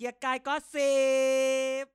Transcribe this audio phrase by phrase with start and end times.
[0.00, 0.94] เกียร์กายก็สิ
[1.84, 1.86] บ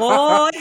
[0.00, 0.12] โอ้
[0.52, 0.54] ย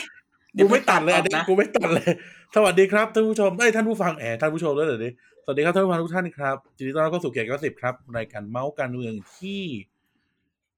[0.58, 2.12] กูไม่ตัดเลยอันนี้นะกูไม่ตัดเลย
[2.56, 5.12] สวัสดีครับท่านผู้ชมเอ้ยท่านผู้ฟังแอท่านผู้ชมแล้วเดี๋ยวนี้
[5.44, 9.64] สวัสดีครับท่านผู้ฟังทุกท่านครับยินดีต้อนรับเข้าสู่เกียร์ก็สิบครับรายการเมาส์การเมืองที่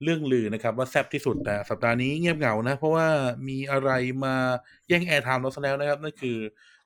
[0.03, 3.07] เลื่องลือนะครับ ว่าแซ่บที่สุดแต่สัปดาห์นี้เงียบเหงานะ เพราะว่า
[3.47, 3.91] มีอะไร
[4.25, 4.35] มา
[4.87, 6.37] แย่ง airtime เราซะแล้วนะครับนั่นคือ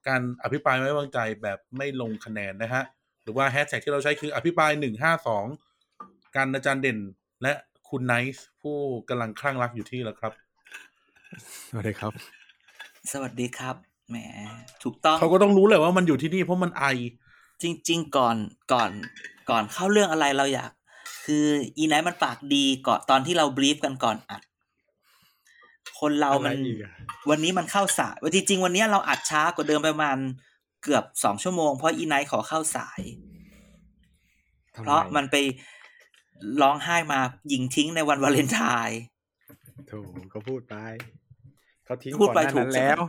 [0.07, 2.84] การอภิปรายไม่ไว้วางใจแบบไม่ลงคะแนนนะฮะ
[3.23, 5.45] หรือว่าแฮชแท็กที่เราใช้คืออภิปรายหนึ่งห้าสอง
[6.35, 6.98] การอาจารย์เด่น
[7.43, 7.54] และ
[7.89, 8.77] คุณไนท์ผู้
[9.09, 10.34] กำลังคลั่งรักอยู่ที่แล้วครับ
[11.70, 12.12] สวัสดีครับ
[13.12, 13.75] สวัสดีครับ
[14.09, 14.17] แหม
[14.84, 16.85] ถูกต้อง เขาก็ต้องรู้เลยว่ามันอยู่ที่นี่เพราะมันไอ
[17.62, 18.35] จริง ๆ ก่อน
[18.73, 18.91] ก่อน
[19.49, 20.71] ก่อนเข้าเรื่องอะไรเราอยาก
[21.26, 21.46] คือ
[21.77, 24.41] อีไนท์มันปากดีก่อนตอนที่เรา brief กันก่อนอัด
[25.99, 26.91] คนเรามันอะไรอีกอะ
[27.29, 30.18] วันนี้มันเข้าสายวันที่จริงวันนี้เราอัดช้ากว่าเดิมประมาณ
[30.84, 33.01] เกือบสองชั่วโมงเพราะอีไนท์ขอเข้าสาย
[34.76, 35.35] ทำไเพราะมันไป
[36.62, 37.20] ร้องไห้มา
[37.51, 38.99] ยิงทิ้งในวันวาเลนไทน์
[39.87, 39.93] โถ
[40.34, 40.76] ก็พูดไป
[41.85, 43.01] เขาทิ้งพูดก่อนไปหน้าถูกนั้นใช่ไหมแล้ว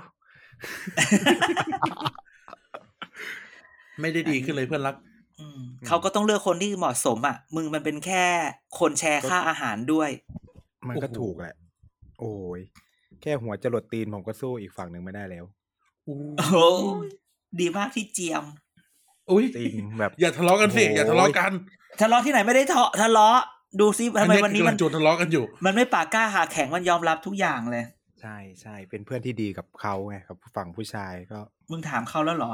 [4.00, 4.96] ไม่ได้ดีขึ้นเลยเพื่อนรัก
[5.40, 8.24] อืมเขาก็ต้องเลือกคนที่เหมาะสมอะ มึงมันเป็นแค่
[8.78, 10.10] คนแชร์ค่าอาหารด้วย
[10.88, 11.54] มันก็โอ้โหถูกแหละ
[12.20, 12.60] โอ้ย
[13.22, 15.44] แค่หัวจะหลดตีนผมก็สู้อีกฝั่งหนึ่งไม่ได้แล้ว
[16.52, 16.70] โอ้
[17.04, 17.08] ย
[17.60, 18.44] ดีมากที่เจียม
[19.32, 21.52] อุ้ยจริงแบบอย่าทะเลาะกันสิโอ้โหอย่าทะเลาะกัน
[22.00, 23.38] ทะเลาะที่ไหนไม่ได้ทะทะเลาะ
[23.80, 27.84] ดูซิทำไมอัวันนี้กำมัลันงโจรทะเลาะกันอยู่ มันไม่ปากกล้าหาแข็งมันยอมรับทุกอย่างเลย
[28.20, 31.38] ใช่ใช่เป็นเพื่อนที่ดีกับเขาไงกับฝั่งผู้ชายก็
[31.70, 32.52] มึงถามเขาแล้วเหรอ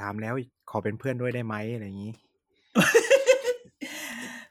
[0.00, 2.12] ถามแล้วอีกขอเป็นเพื่อนด้วยได้ไหมอะไรอย่างนี้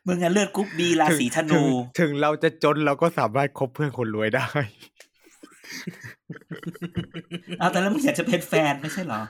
[0.08, 4.48] มึงอะเลือดกรุ๊ปบีราศีธถึนูงถึงเราจะจนเราก็สามารถคบเพื่อนคนรวยได้
[7.60, 9.22] เอาแต่แล้วมึงอยากจะเป็นแฟนไม่ใช่เหรอ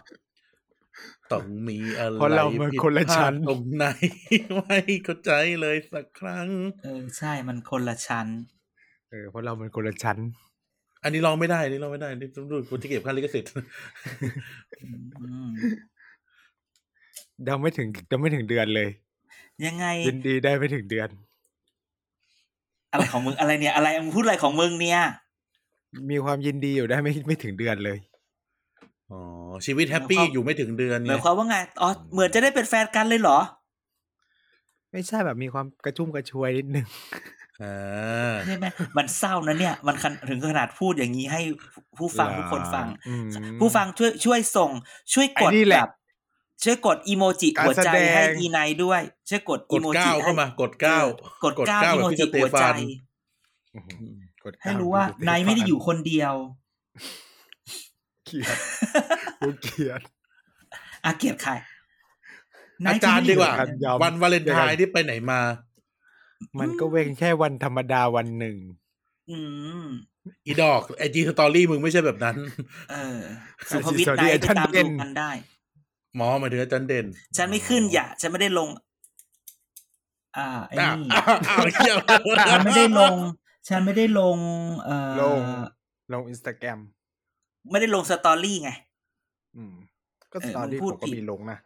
[1.31, 3.85] ต้องมีอะไรเพราะเรามันผิดคนละพาดชั้นตรงไหน
[4.55, 5.31] ไม่เข้าใจ
[5.61, 6.47] เลยสักครั้ง
[6.83, 8.27] เออใช่มันคนละชั้น
[9.09, 10.17] เออเพราะเรามันคนละชั้น
[11.03, 13.51] อันนี้ลองไม่ได้อันนี่ลองไม่ได้นี่ต้องดูกูจะเก็บค่าลิขสิทธิ์
[14.81, 15.49] อืม
[17.45, 18.89] เราไม่ถึงเราไม่ถึงเดือนเลย
[19.65, 21.09] ยังไงยินดีได้ไม่ถึงเดือน
[22.91, 25.01] อะไรของมึงอะไรเนี่ย อะไรมึงพูดอะไรของมึงเนี่ย
[26.11, 27.97] มีความยินดีอยู่ได้ไม่ไม่ถึงเดือนเลย
[29.11, 29.19] อ๋อ
[29.65, 33.39] ชีวิต happy อยู่ไม่ถึงเดือนหไงมายความว่าไงอ๋อเหมือนจะได้เป็นแฟนกันเลยเหรอ
[34.91, 36.85] ไม่ใช่แบบมีความกระชุ่มกระชวยนิดนึง
[37.63, 38.65] อ่าใช่ไหม
[38.97, 41.41] มันเศร้านะเนี่ย มันขนถึงขนาดพูดอย่างนี้ให้
[41.97, 43.27] ผู้ฟังเหรอทุกคนฟังอืม
[43.59, 44.71] ผู้ฟังช่วยช่วยส่ง
[45.13, 45.89] ช่วยกดไอ้นี่แหละแบบ
[46.63, 50.99] ช่วยกด emoji care หัวใจแสดงให้อีไนด้วย ช่วยกดกอีดโมจิเก้าเข้ามากด care
[51.43, 52.81] กดเก้าอีแบบโมพี่จิสเตหัวฟาใจน
[53.75, 54.15] อื้อหือ
[54.45, 56.33] กดให้เก้ารู้ว่าดูสินายไม่ได้อยู่คนเดียว
[58.29, 58.55] เกลียด
[59.39, 60.01] กูเกลียด
[61.05, 61.53] อาเกลียดใคร
[62.87, 65.39] อาจารย์ดีกว่ากันยอมวันวาเลนไทน์ที่ไปไหนมา
[66.59, 68.57] มันก็เว้นแค่วันธรรมดาวันหนึ่ง
[69.29, 69.37] อื
[69.83, 69.85] ม
[70.45, 72.35] อีดอกไอจีสตอรี่มึงไม่ใช่แบบนั้น
[72.91, 73.19] เออ
[73.69, 75.31] สุภวิทย์ไนท์ไปตามดูกันได้
[76.15, 77.05] หมอหมายถึงอาจารย์เด่น
[77.37, 78.69] ฉันไม่ขึ้นอย่าฉันไม่ได้ลง
[80.37, 81.93] อ่าไอ้อ้าวนี่อ้าวอ้าวเหี้ย
[82.51, 83.15] ฉันไม่ได้ลง
[83.69, 84.37] ฉันไม่ได้ลง
[84.85, 85.41] เอ่อลง
[86.13, 86.79] ลงอินสตาแกรม
[87.69, 88.71] ไม่ได้ลงสตอรี่ไง
[89.55, 89.75] อืม
[90.33, 91.57] ก็เออตอนมึงที่พูผดมก็ผิดมีลงนะ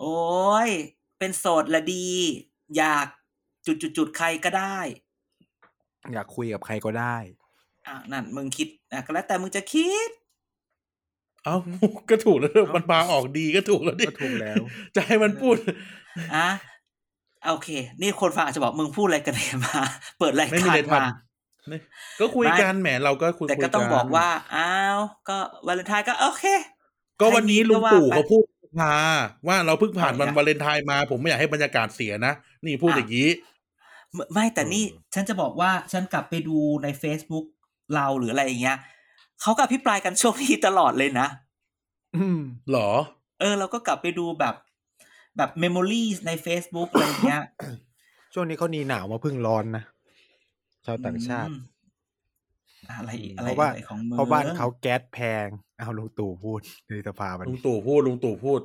[0.00, 0.18] โอ้
[0.66, 0.70] ย
[1.18, 2.08] เป็นโสดละดี
[2.76, 3.06] อยาก
[3.66, 4.78] จุดจุดจุดๆๆใครก็ได้
[6.12, 7.16] อยากคุยกับใครก็ได้
[7.86, 10.10] อะนั่น มึงคิดอะก็แล้วแต่มึงจะคิด
[11.44, 11.56] เอ้า
[12.10, 14.62] ก็ถูกแล้วมันพาออกดีก็ถูกแล้วดิก็ถูกแล้ว
[14.94, 15.54] จะให้มันพูด
[16.34, 16.48] อะ
[17.46, 17.68] โอเค
[18.00, 19.80] นี่คนฟังอาจจะบอกมึงพูดอะไรกันเนี่ยมา
[20.18, 21.14] เปิดรายไม่มีการอะไรทมาำนี่
[22.20, 24.98] ก็คุยกันแหมเราก็คุยแต่ก็คุยต้องบอกว่า อ้าว
[25.28, 26.44] ก็วาเลนไทน์ก็โอเค
[27.20, 28.44] ก็วันนี้ใครมีลุงก็ว่าตู่ไปเขาพูด
[28.82, 28.94] มา
[29.48, 32.32] ว่าเราเพิ่งผ่านอะไรวันนะวาเลนไทน์มา ผมไม่อยากให้บรรยากาศเสียนะ
[32.64, 33.30] นี่พูดอะอย่างนี้
[34.14, 37.44] ไม่ไม่แต่นี่เออฉันจะบอกว่าฉันกลับไปดูใน Facebook
[37.94, 38.78] เราหรืออะไรอย่างเงี้ย
[39.42, 41.26] เขาก็อภิปรายกันช่วงนี้ตลอดเลยนะ
[42.16, 42.40] อืม
[42.70, 42.90] หรอ
[43.40, 44.54] เออ เราก็กลับไปดูแบบ
[45.36, 47.42] แบบเมมโมรีใน Facebook อะไรอย่างเงี้ย
[48.34, 49.84] ช่วงนี้เขาหนีหนาวมาเพึ่งร้อนนะ
[50.88, 51.60] ชาวต่างชาติอืม
[52.98, 55.46] อะไรอะไรเพราะว่าอะไรของมึงเพราะบ้านเขาแก๊สแพง
[55.78, 58.60] เอาลุงตู่พูดในสภามันลุงตู่พูดลุงตู่พูด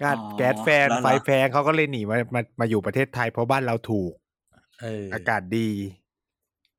[0.00, 4.12] ก็แก๊สแพงไฟแพงเขาก็เลยหนีมามามาอยู่ประเทศไทยเพราะบ้านเราถูก
[4.82, 5.68] เออออากาศดี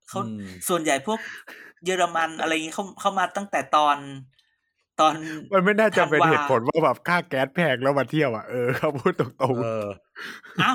[0.10, 1.20] เขาอืมส่วนใหญ่พวก
[1.86, 3.98] เยอรมันอะไรอย่างงี้เข้าเข้ามาตั้งแต่ตอน
[5.00, 5.14] ตอน
[5.54, 9.86] มันไม่น่าจะเป็นธันวาเหตุผลว่าแบบค่าแก๊สแพงแล้วมาเที่ยวอะเออเขาพูดตรงเออ
[10.62, 10.72] เอ้า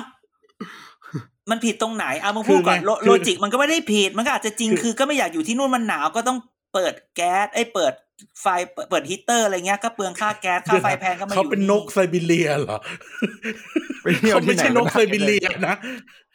[1.51, 6.37] มันผิดตรงไหนเอามึงคืพูอดก่อนไงโลคือโลจิกมันก็ไม่ได้ผิดมันก็อาจจะจริงคือคือก็ไม่อยากอยู่ที่นู่นมันหนาวก็ต้อง
[6.73, 7.93] เปิดแก๊สไอ้ยเปิด
[8.41, 15.75] ไฟเปิดเปิดฮีตเตอร์อะไรเงี้ยก็เปลืองค่าแก๊สค่าไฟแพงก็มาอยู่เขาเป็นนกไซบีเรียเหรอๆไปเที่ยวเขาที่ไม่ไหนใช่นกไซบีเรียนะ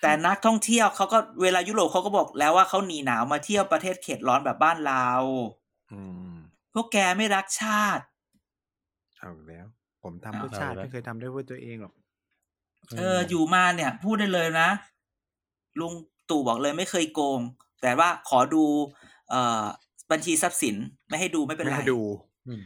[0.03, 5.09] แต่นักท่องเที่ยวเขาก็เวลายุโรปเขาก็บอกแล้วว่าเขาหนีหนาวมาเที่ยวประเทศเขตร้อนแบบบ้านเรา
[5.93, 6.01] อื
[6.33, 6.35] ม
[6.75, 8.05] พวกแกไม่รักชาติ
[9.19, 9.67] เอาอีกแล้ว
[10.03, 11.95] ผมทำเพื่อชาติไม่เคยทำได้เพื่อตัวเองหรอก
[12.99, 14.69] เอออยู่มาเนี่ย พูดได้เลยนะ
[15.81, 15.93] ลุง
[16.31, 17.41] ตู่บอกเลยไม่เคยโกง
[17.83, 18.65] แต่ว่าขอดู
[19.31, 19.65] เอ่อ
[20.11, 20.77] บัญชีทรัพย์สิน
[21.09, 22.01] ไม่ให้ดูไม่เป็นไม่ไรให้ดู
[22.47, 22.63] อืม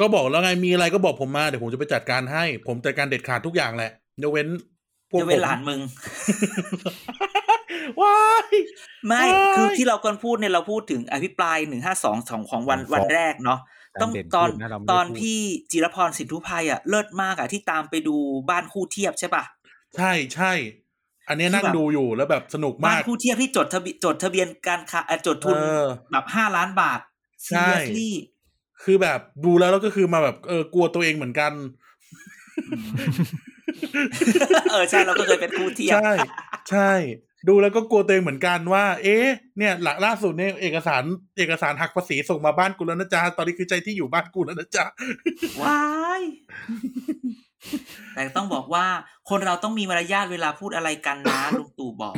[0.00, 3.90] ก็บอกแล้วไงมีอะไรก็บอกผมมาเดี๋ยวผมจะไปจัดการให้ ผมจัดการเด็ดขาดทุกอย่างแหละ
[4.22, 4.48] ยกเว้น
[5.10, 5.80] พวกจะเป็นผมหลานมึง
[8.00, 8.54] ว้าย
[9.06, 13.60] ไม่โอ้ยคือที่เรากำลังพูดเนี่ยเราพูดถึงอภิปรายหนึ่งห้าสองของของวันของวันแรกเนาะ
[13.94, 15.40] การต้องเด่นตอนขึ้นนะเราไม่ได้ตอนพูดพี่
[15.72, 18.16] จิรพรสินธุภัยอะเลิศมากอะที่ตามไปดู
[18.50, 19.44] บ้านคู่เทียบใช่ปะ
[19.96, 20.52] ใช่ใช่
[21.28, 27.00] อันเนี้ยที่นั่งแบบดูอยู่แล้วแบบสนุกบ้ามานกคู่เทียบที่จดทะเบียนจดทะเบียนการค้าเอ่อจดทุนเออแบบห้าล้านบาท
[27.46, 28.10] ใช่ seriously
[28.82, 31.52] คือแบบดูแล้วแล้วก็คือมาแบบเออกลัวตัวเองเหมือนกัน
[34.70, 36.12] เออใช่เราก็เคยเป็นคู่เทียบ ใช่
[36.70, 36.92] ใช่
[37.48, 39.26] ดูแล้วก็กลัวตัวเองเหมือนกันว่า เอ๊ะ
[39.58, 41.02] เนี่ย หลักล่าสุดเนี่ยเอกสาร
[41.38, 44.84] เอกสารหักภาษีส่งมาบ้านกูแล้วนะจ๊ะ ตอนนี้คือใจที่อยู่บ้านกูแล้วนะจ๊ะ
[45.62, 45.82] ว้า
[46.20, 46.22] ย
[48.14, 48.86] แต่ต้องบอกว่า
[49.28, 52.14] คนเราต้องมีมารยาทเวลาพูดอะไรกันนะลุงตู่บอก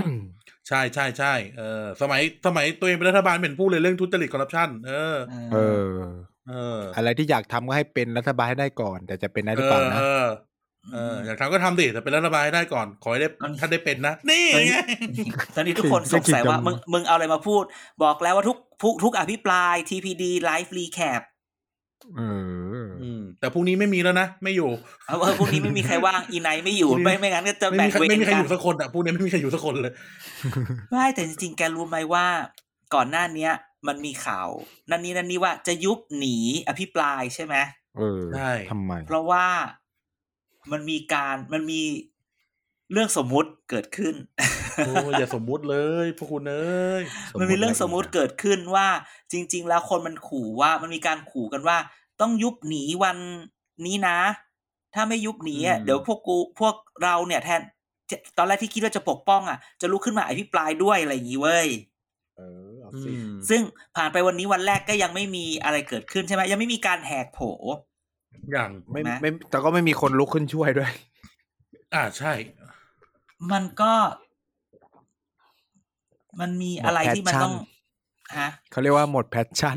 [0.68, 5.16] ใช่ใช่ใช่เออสมัยสมัยตัวเองเป็นรัฐบาลเป็นผู้เลยเรื่องทุจริตคอร์รัปชันเออ
[5.52, 5.90] เออ
[6.48, 10.26] เออ อะไรที่อยากทำก็ให้เป็นรัฐบาลให้ได้ก่อน แต่จะเป็นได้หเอรือเปล่าอนะเออ
[10.92, 13.28] เอออยากทำก็ทำดิแต่เป็นรัฐบาลให้ได้ก่อน ขอให้ได้
[13.60, 14.74] ท่านได้เป็นนะ นี่ไง
[15.56, 17.64] ตอนนี้ทุกคนสงสัยว่ามึงมึงเอาอะไรมาพูด
[18.02, 21.22] บอกแล้วว่าทุกทุกทุกอภิปราย TPD Live Recap
[22.16, 22.22] เอ
[22.84, 24.70] ออืมแต่พรุ่งนี้ไม่มีแล้วนะ ไม่อยู่
[25.06, 29.92] เอาเออพวกนี้ไม่มีใครว่างอีไนไม่อยู่พรุ่งนี้ไม่ไม่งั้นก็จะไม่แบ่มีงใครเวรไม่มีใครกัอนยู่สักคนอะพรุ่งนี้ไม่มีใครอยู่สักคนเลย
[30.90, 32.26] ไม่แต่จริงๆแกรู้ไหมว่า
[32.94, 33.52] ก่อนหน้าเนี้ย
[33.88, 34.48] มันมีข่าว
[34.90, 36.36] นั่นนี่นั่นนี่ว่าจะยุบหนี
[36.68, 37.54] อภิปรายใช่ไหม
[37.98, 39.46] เออใช่ทำไม เพราะว่า
[40.72, 41.80] มันมีการมันมี
[42.92, 44.14] เรื่องสมมุติเกิดขึ้น
[44.86, 47.02] โอ้ยอย่าสมมุติเลยพวกคุณเอ้ย
[47.38, 48.88] มันมีเรื่องสมมุติเกิดขึ้นว่า
[49.32, 51.76] จริง ๆ แล้วคนมันขู่ว่ามันมีการขู่กันว่า
[52.20, 53.16] ต้องยุบหนีวัน
[53.86, 54.18] นี้นะ
[54.94, 57.60] ถ้าไม่ยุบหนีอะอืมเดี๋ยวพวกกูพวกเราเนี่ยแทน
[58.38, 61.68] ตอนแรกที่คิดว่าจะปกป้องอะจะลุกขึ้นมาอภิปรายด้วยอะไรอย่างนี้เว้ย
[62.36, 63.60] เออเอาอืสิมซึ่ง
[63.96, 67.40] ผ่านไปวันนี้วันแรกก็ยังไม่มีอะไรเกิดขึ้นใช่ไหมยังไม่มีการแหกโผ
[68.52, 70.92] อย่างไม่ไหมไม่แต่ก็ไม่มีคนลุกขึ้นช่วยด้วย
[71.94, 72.32] อ่าใช่
[73.52, 73.92] มันก็
[76.40, 77.54] มันมีอะไรที่มันต้อง
[78.38, 79.76] ฮะเขาเรียกว่าหมด passion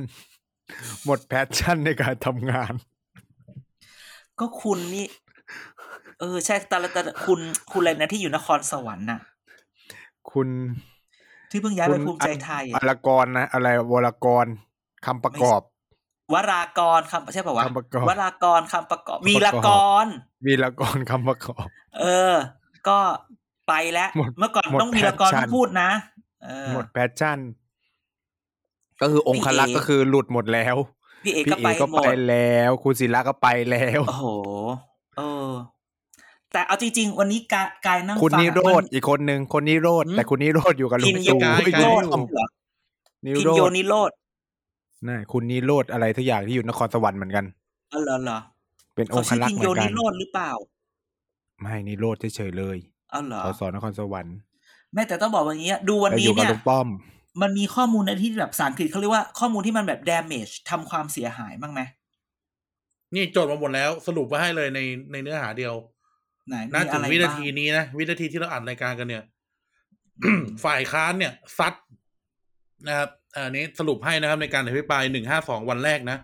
[1.05, 2.73] หมด passion ในการทำงาน
[4.39, 5.05] ก็คุณนี่
[6.19, 7.39] เออ ใช่แต่ละแต่ละคุณ
[7.71, 9.19] คุณอะไรนะที่อยู่นครสวรรค์น่ะ
[10.31, 10.47] คุณ
[11.51, 14.45] ที่เพิ่งย้ายไปภูมิใจไทยออะรกรนะ อะไรวรกร
[15.05, 15.61] คำประกอบ
[16.33, 19.69] วรากรคำใช่ป่าวะคำประกอบวรากรคำประกอบคำประกอบวีรก
[20.03, 20.05] ร
[20.45, 21.67] วีรกรคำประกอบ
[21.99, 22.33] เออ
[22.87, 22.99] ก็
[23.67, 25.89] ไปแล้วหมดเมื่อก่อนหมดต้องวีรกร passion ต้องพูดนะ
[26.43, 27.39] เออหมดแพชชั่น
[29.01, 30.75] ก็คือองค์คลักษณ์พี่เอก็คือหลุดหมดแล้ว
[31.23, 34.27] พี่เอกพี่ก็เอไปก็หมไปดแล้วคุณศิลาก็ไปแล้ว โอ้โห
[35.17, 35.49] เออ
[36.51, 42.47] แต่เอาจริงๆ วันนี้กายกายนั่งคุณฟังนิอะโรธมันอีกคนหนึ่งคนนิโรธหืมแต่คุณนิโรธอยู่กับลุพิงนโยตู่กายนิกายโรธอยู่เหรอ
[43.25, 44.11] นิพินโรโยธนิโรธ
[45.07, 47.45] น่ะคุณนิโรธอะไรทุกอย่างที่อยู่นครสวรรค์เหมือนกัน
[47.93, 48.39] อ๋อเหรอเหรอ
[48.95, 50.51] เป็นอเขางคชื่อลักษพินณ์เหโยมือนกันินโรธหรือเปล่า
[51.61, 52.77] ไม่นิโรธเฉยๆเลย
[53.13, 54.37] อ๋อเหรอสสนครสวรรค์
[54.93, 56.87] แม่แต่ต้องบอกว่าอย่างเงี้ยดูวันแล้วอนี้ยู่กับเนี่ยลุงป้อม
[57.41, 61.81] มันมีข้อมูลในที่แบบภาษาอังกฤษเขาเรียกว่าข้อมูลที่มันแบบ damage ทำความเสียหายบ้างไหม
[63.15, 64.79] นี่โจทย์มาหมดแล้วสรุปมาให้เลยใน
[65.11, 65.73] ในเนื้อหาเดียว
[66.47, 69.23] ไหนน่ามีถึอะงไรวินาบ้างทีนี้นะวินาทีที่เราอัดรายการกันเนี่ย
[70.65, 71.73] ฝ่ายค้านเนี่ยซัด
[72.87, 76.17] นะครับอันนี้สรุปให้นะครับในการอภิปรายหนึ่งห้าสองวันแรกนะ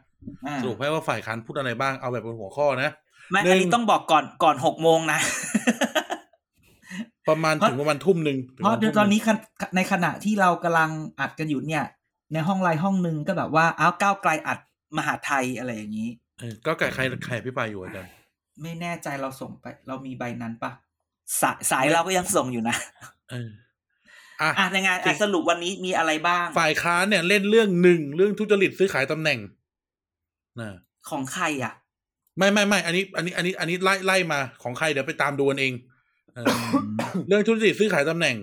[0.46, 2.90] อ่าสรุปให้ว่าฝ่ายค้านพูดอะไรบ้างเอาแบบบนหัวข้อนะ
[3.32, 5.20] ไม่หนึ่งอันนี้ต้องบอกก่อนก่อนหกโมงนะ
[7.30, 9.42] ประมาณเพราะถึงประมาณทุ่มหนึ่งถึงเพราะปมเดี๋ยวทุ่มหตอนนี้ขณะ
[9.76, 11.86] ในขณะที่เรากำลังอัดกันอยู่เนี่ย
[12.34, 14.60] ในห้องไลน์ห้องหนึ่งก็แบบว่าอ้าวก้าวไกลอัด
[14.98, 16.10] มหาไทยอะไรอย่างนี้
[16.40, 18.14] เออก็ไก่ใครใครอภิปรายอยู่อาจารย์
[18.62, 20.72] ไม่แน่ใจเราส่งไป เรามีใบนั้นปะ
[21.42, 22.76] สายสายเราก็ยังส่งอยู่นะ
[23.32, 23.50] เออ
[24.42, 29.40] อะอะในงานจริอะงสรุปวันนี้มีอะไรบ้าง ฝ่ายค้านเนี่ยเล่นเรื่องหนึ่งเรื่องทุจริตซื้อขายตำแหน่ง
[30.62, 30.72] นะ
[31.10, 31.74] ของใครอะ
[32.38, 35.74] ไม่ไม่ไม่อันนี้ อันนี้ อันนี้ อันนี้ไล่ไล่มาของใครเดี๋ยวไปตามดูกันเอง
[36.40, 36.56] เออ
[37.28, 38.36] เรื่องทุจริตซื้อขายตำแหน่ง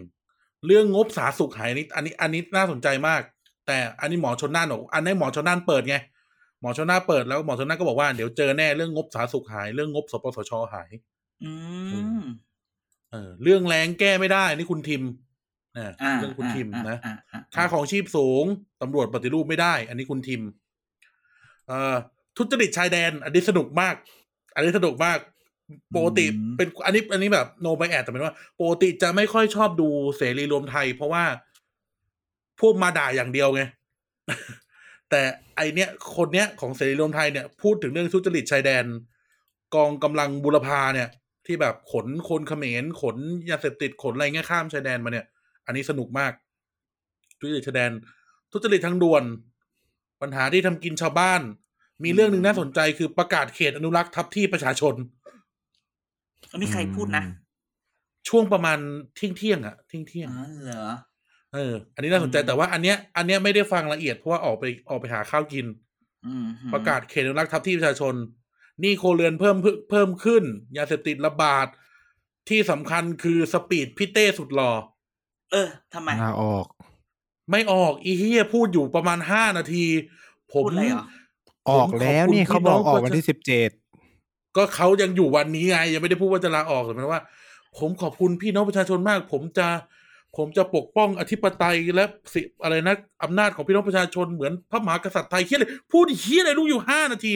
[0.66, 3.22] เรื่องงบสาธารณสุขหายอันนี้อันนี้อันนี้น่าสนใจมาก
[3.66, 5.96] แต่อันนี้หมอชนน่านบอกอันนี้หมอชนน่านเปิดไง
[6.60, 10.90] หมอชนน่านเปิดแล้วหมอชนน่านก็บอกว่าเดี๋ยวเจอแน่เรื่องงบสาธารณสุขหาย เรื่องงบสปสชหาย
[11.44, 11.52] อื
[12.20, 12.22] ม
[13.10, 15.02] เออเรื่องแรงแก้ไม่ได้ นี่คุณทิม
[15.76, 18.44] นะอ่าเรื่องคุณทิมอ่านะอ่าอ่าค่าของชีพสูง
[18.82, 20.42] ตำรวจปฏิรูปไม่ได้ อันนี้คุณทิม
[21.66, 21.96] เอ่อ
[22.36, 23.94] ทุจริตชายแดน อันนี้สนุกมาก
[24.54, 25.18] อันนี้สนุกมาก
[25.96, 26.25] ปกติ
[26.56, 31.25] เป็นอันนี้อันนี้แบบโนไปแอดแต่เป็นว่าปกติจะไม่ค่อยชอบดูเสรีรวมไทย เพราะว่า
[32.61, 33.62] พวกมาด่าอย่างเดียวไง
[35.11, 35.20] แต่
[35.56, 38.85] ไอเนี้ยคนเนี้ยของเสรีรวมไทยเนี่ย พูดถึงเรื่องทุจริตชายแดน
[39.75, 41.08] กองกำลังบุรพาเนี่ย
[41.46, 43.16] ที่แบบขนคนเขมรขน
[43.50, 45.26] ยาเสพติดขนอะไรเงี้ยข้ามชายแดนมาเนี่ย
[45.66, 46.32] อันนี้สนุกมาก
[47.40, 47.90] ทุจริตชายแดน
[48.52, 49.25] ทุจริตทางด่วน
[50.23, 51.40] ปัญหาที่ทำกินชาวบ้าน
[52.04, 54.94] มีเรื่องหนึ่งน่าสนใจคือประกาศเขตอนุรักษ์ทับที่ประชาชน
[56.52, 57.24] อันนี้ใครพูดนะ
[58.28, 58.78] ช่วงประมาณ
[59.14, 65.66] เที่ยงเที่ยงๆอะเที่ยงเที่ยงอ๋อเหรอๆเออ อันนี้น่าสนใจอืมแต่ว่าอันเนี้ยอันเนี้ยไม่ได้ฟังละเอียดเพราะว่าออกไปออกไปหาข้าวกิน
[66.26, 68.14] อืมประกาศเขตอนุรักษ์ทับที่ประชาชน
[68.80, 69.56] หนี่โครวเรือนเพิ่ม
[69.90, 70.44] เพิ่มขึ้น
[70.76, 71.66] ยาเสพติดระบาด
[72.48, 74.72] ที่สำคัญคือสปีดพี่เต้สุดหล่อ
[75.52, 76.66] เออทำไมลาออก
[77.50, 79.84] ไม่ออกอีเฮียพูดอยู่ประมาณห้านาที
[80.52, 81.06] ผมพูดอะไรเหรอ
[81.70, 83.70] ออกแล้วนี่เขาบอกออกวันที่สิบเจ็ด
[84.56, 87.20] ก็เขายังอยู่วันนี้ไง ยังไม่ได้พูดว่าจะลาออกหรือไม่ว่า
[87.78, 89.68] ผมขอบคุณพี่น้องประชาชนมาก ผมจะ
[90.36, 97.32] ผมจะปกป้องอธิปไตยและสิอะไรนะอำนาจของพี่น้องประชาชนเหมือนพระมหากษัตริย์ไทยเฮียอะไรพูดเฮียอะไรรู้อยู่ห้านาที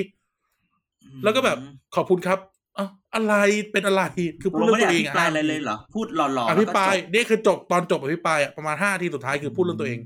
[1.24, 1.58] แล้วก็แบบ
[1.96, 2.38] ขอบคุณครับ
[2.78, 3.34] อ้าวอะไร
[3.72, 4.02] เป็นอะไร
[4.42, 9.98] คือพูดเราเรื่อไม่งได้ตัวอเองภิอะปรายอะไรเลยเหรอพูดหล่อๆอแล้วภิก็ปรายจบนี่คือจบตอนจบอภิปรายอะประมาณห้าทีสุดท้ายคือพูดเรื่องตัวเอง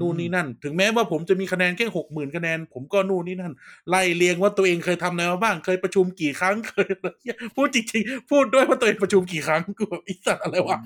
[0.00, 3.52] นู่นนี่นั่น ถึงแม้ว่าผมจะมีคะแนนแค่หกหมื่นคะแนน ผมก็นู่นนี่นั่น
[3.88, 10.78] ไล่เรียงว่าตัวเองเคยทำอะไรมาบ้าง เคยประชุมกี่ครั้ง เคยอะไรเงี้ยพูดจริงๆ พูดด้วยว่าตัวเองประชุมกี่ครั้งกูแบบไอิสัตว์อะไรวะ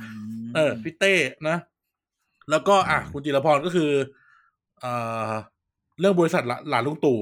[0.55, 1.15] เออพี่เต้
[1.49, 1.57] นะ
[2.51, 3.91] แล้วก็อะคุณจิรพรก็คือ
[4.81, 4.93] เอ่
[5.29, 5.31] อ
[6.01, 7.19] เรื่องบริษัทหลาหลานลุงตู่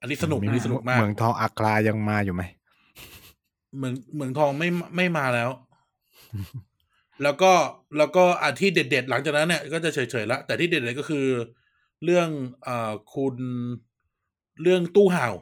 [0.00, 2.42] อันนี้สนุกอันนี้สนุกมาก เมืองทองอัครายังมาอยู่ไหม
[3.76, 5.50] เหมืองเหมืองทองไม่ไม่มาแล้ว
[7.22, 7.52] แล้วก็
[7.98, 11.26] แล้วก็อันที่เด็ด ๆ หลังจากนั้นเนี่ยก็จะเฉยๆละแต่ที่เด็ดๆก็คือ
[12.04, 12.28] เรื่อง
[12.64, 13.34] เอ่อคุณ
[14.62, 15.34] เรื่องตู้ห่าว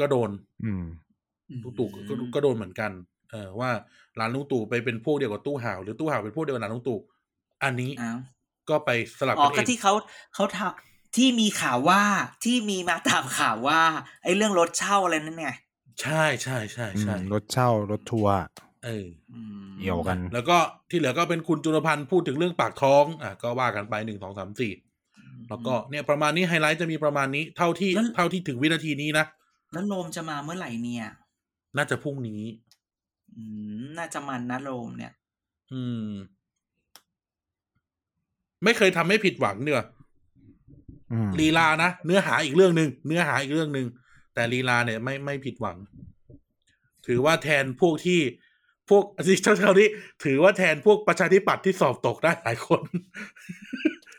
[0.00, 0.30] ก็โดน
[0.64, 0.84] อืม
[1.62, 2.90] ลุงตู่ก็ก็ก็โดนเหมือนกัน
[3.30, 3.70] เออว่า
[4.16, 6.98] หลานลุงตู่ไปเป็นพวกเดียวกับตู้ห่าวหรือตู้ห่าวเป็นพวกเดียวกับหลานลุงตู่
[7.62, 8.18] อันนี้อ้าว
[8.70, 9.92] ก็ไปสลับอ๋อกันเอก็งที่เขา
[10.34, 12.02] เขาทำที่มีข่าวว่า
[12.44, 13.80] ที่มีมาตามข่าวว่า
[14.22, 15.50] ไอ้เรื่องรถเช่าอะไรนั่นไง
[16.00, 18.34] ใช่ใช่ใช่ใช่อืมรถเช่ารถทัวร์
[18.84, 20.58] เอออืมเกี่ยวกัน แล้วก็
[20.90, 24.72] ที่เหลือก็เป็นคุณจุลพันธ์พูดถึงเรื่องปากท้องอะก็ว่ากันไปหนึ่งสองสามสี่
[25.48, 29.26] แล้วก็เนี่ยประมาณนี้ไฮไลท์จะมีประมาณนี้เท่าที่เท่าที่ถึงวินาทีนี้นะ
[29.72, 31.06] แล้วโรมจะมาเมื่อไหร่เนี่ย
[31.76, 32.42] น่าจะพรุ่งนี้
[33.36, 33.42] อื
[33.80, 35.12] มน่าจะมันนะโรมเนี่ย
[35.72, 36.08] อืม
[38.64, 39.86] ไม่เคยทำให้ผิดหวังเนีกว่ย
[41.12, 43.86] อืมลีลานะเนื้อหาอีกเรื่องหนึ่งเนื้อหาอีกเรื่องหนึ่ง
[44.34, 45.76] แต่ลีลาเนี่ยไม่ไม่ผิดหวัง
[47.06, 48.20] ถือว่าแทนพวกที่
[48.90, 49.88] พวกที่เท่าๆนี้
[50.24, 52.80] ถือว่าแทนพวกประชาธิปัตย์ที่สอบตกได้หลายคน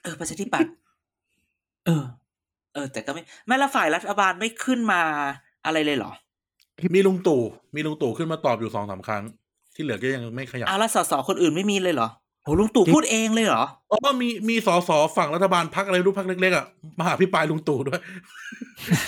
[0.04, 0.72] เออ ประชาธิปัตย์
[1.86, 2.04] เออ
[2.74, 5.02] เออ แต่ก็ไม่ไม่ละฝ่ายรัฐบาลไม่ขึ้นมา
[5.66, 6.12] อะไรเลยเหรอ
[6.96, 7.42] มีลุงตู่
[7.76, 9.24] มีลุงตู่ขึ้นมาตอบอยู่สองสามครั้ง
[9.76, 12.10] ที่เหลือก็ยังไม่ขยับอ้าวแล้วสสคนอื่นไม่มีเลยเหรอ
[12.44, 16.66] โหลุงตู่พูดเองเลยเหรออ๋อมีมีสอสอฝั่งรัฐบาลพักอะไรรู้พักเล็กๆอะ
[16.98, 18.02] มาหาพี่ปลายลุงตู่ด้วย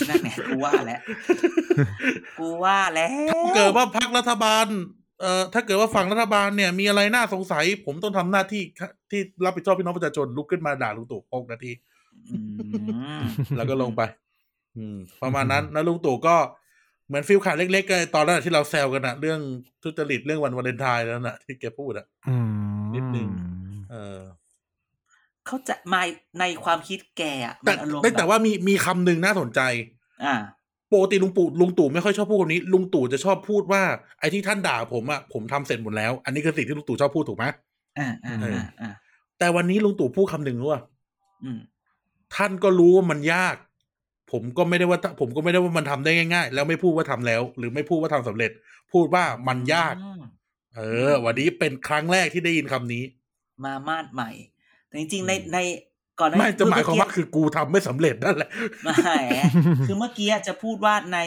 [0.09, 1.01] นั่นไงกูว่าแล้ว
[2.39, 4.65] กูว่าแล้วเกิดว่าพักรัฐบาล
[5.19, 8.63] เอ่อถ้าเกิดว่าฝั่งรัฐบาลเนี่ยมีอะไรน่าสงสัย ผมต้องทำหน้าที่
[9.11, 11.71] ที่รับผิดชอบพี่น้องประชาชนลุกขึ้นมาด่าลุงตู่หกนาที
[12.29, 12.37] อื
[13.19, 13.23] ม
[13.57, 14.01] แล้วก็ลงไป
[14.77, 16.35] อืม ประมาณนั้นแล้วลุงตู่ก็
[17.07, 19.39] เหมือนฟิลขาดเล็กๆก็ตอนนั้นที่เราแซวกันอะเรื่อง
[19.83, 23.27] ทุจริตเรื่องวันวาเลนไทน์แล้วนะที่แกพูดอะอืมนิดนึง
[23.91, 24.19] เออ
[25.45, 26.01] เขาจะมา
[26.39, 29.61] ในความคิดแกอะมัแต่นอารมณ์แต่แต่บบว่ามีมีคำหนึ่งน่าสนใจ
[30.23, 30.35] อ่า
[30.93, 33.81] ปกติลุงปู่ลุงตู่ไม่ค่อยชอบพูดคำนี้ ลุงตู่จะชอบพูดว่า
[34.19, 37.45] ไอ้ที่ท่านด่าผมอะผมทำเสร็จหมดแล้ว อันนี้คือสิ่งที่ลุงตู่ชอบพูดถูกไหม
[37.99, 38.91] อ่าอ่าเอออ่าอ่า
[39.39, 40.81] แต่วันนี้ลุงตู่พูดคำหนึ่งรู้ว่า
[41.43, 41.59] อืม
[42.35, 43.55] ท่านก็รู้ว่ามันยาก
[44.31, 48.51] ผมก็ไม่ได้ว่า ผมก็ไม่ได้ว่ามันทำได้ง่าย ๆ แล้วไม่พูดว่าทำแล้ว หรือไม่พูดว่าทำสำเร็จ
[48.93, 50.21] พูดว่ามันยากอืม
[50.75, 53.03] เออ วันนี้เป็นครั้งแรกที่ได้ยินคำนี้
[53.63, 54.31] มามาดใหม่
[54.87, 55.57] แต่จริงๆในอืมใน
[56.19, 58.49] ก่อนน้ไม่จะหมายความว่าเอคือกูทำไม่สำเร็จนั่นแหละ
[58.83, 58.95] ไม่
[59.85, 61.19] คือเมื่อกี้จะพูดว่าใน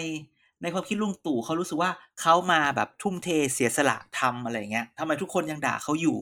[0.63, 1.91] ในความคิดลุงตู่เขารู้สึกว่า
[2.21, 6.19] เขามาแบบทุ่มเทเสียสละทำอะไรเงี้ยทำไมทุกคนยังด่าเขาอยู่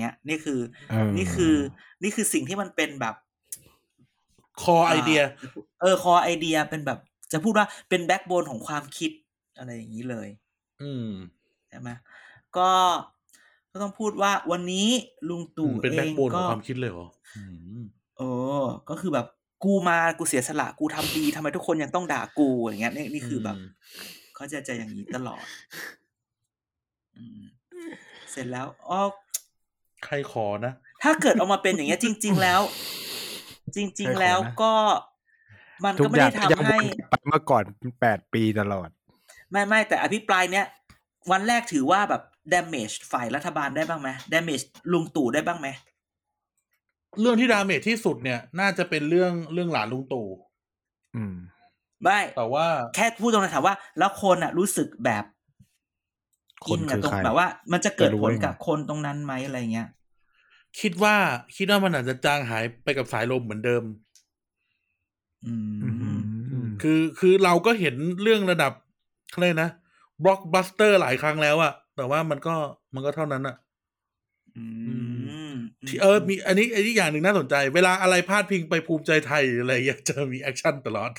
[0.00, 1.54] เนี้ยนี่คือเออนี่คือ
[2.02, 3.14] นี่คือสิ่งที่มันเป็นแบบ
[4.62, 5.20] core idea
[5.80, 6.98] เออ core idea เป็นแบบ
[7.32, 9.10] จะพูดว่าเป็น backbone ของความคิด
[9.58, 10.28] อะไรอย่างนี้เลย
[10.82, 11.08] อืม
[11.68, 11.90] ใช่ไหม
[12.56, 12.70] ก็
[13.72, 14.88] ก็ต้องพูดว่าวันนี้
[15.28, 17.42] ลุงตู่เป็น backbone ขอก็งความคิดเลยเหรออื
[17.78, 17.82] ม
[18.18, 18.22] เอ
[18.62, 19.26] อก็คือแบบ
[19.64, 23.56] กูมากูเสียสละกูทำดีทำไมทุกคนยังต้องด่ากูอย่างเงี้ยนี่นี่คือแบบ
[24.34, 25.44] เขาจะจะอย่างนี้ตลอด
[27.16, 27.40] อืม
[28.30, 29.00] เสร็จแล้วอ๋อ
[30.04, 30.72] ใครขอนะ
[31.02, 32.60] ถ้าเกิดออกมาเป็นอย่างเงี้ย จริง ๆแล้ว
[33.76, 34.72] จริง ๆ แล้วก็
[35.84, 37.64] มันทุก็กไม่อย่าได้งทำยังให้วนกลับไปเมื่อก่อน
[38.00, 38.88] แปดปีตลอด
[39.50, 40.66] ไม่ไม่แต่อภิปรายเนี้ย
[41.30, 42.22] วันแรกถือว่าแบบ
[42.52, 45.68] damage ฝ่ายรัฐบาลได้บ้างไหม damage ลุงตู่ได้บ้างไหม
[47.20, 50.26] เรื่องที่ดาเมจที่สุดเนี่ย น่าจะเป็นเรื่องเรื่องหลานลุงตู่
[51.16, 51.34] อืม
[52.02, 55.24] ไม่แต่ว่า แค่พูดตรงนั้นถามว่า แล้วคนอะ รู้สึกแบบ
[56.64, 59.88] คอินนกับคือตรงใครแบบว่า มันจะเกิดจะรู้ผลได้ไงกับคนตรงนั้นไหมอะไรเงี้ย
[60.80, 61.14] คิดว่า
[61.56, 63.82] คิดว่ามันอาจจะจางหายไปกับสายลมเหมือนเดิม
[65.46, 66.08] อืมอื
[66.66, 68.72] มคือคือเราก็เห็นเรื่องระดับ
[69.32, 69.70] อะไรยกนะ
[70.24, 72.54] บล็อกบัสเตอร์หลายครั้งแล้วอะ แต่ว่ามันก็
[72.94, 73.56] มันก็เท่านั้นอะ
[74.56, 74.64] อื
[75.50, 75.54] ม
[75.88, 81.10] ที่เออมีอันนี้อันนี้อย่างหนึ่งน่าสนใจ เวลาอะไรพาดพิงไปภูมิใจไทยหรืออะไรอยากจะมี action ตลอด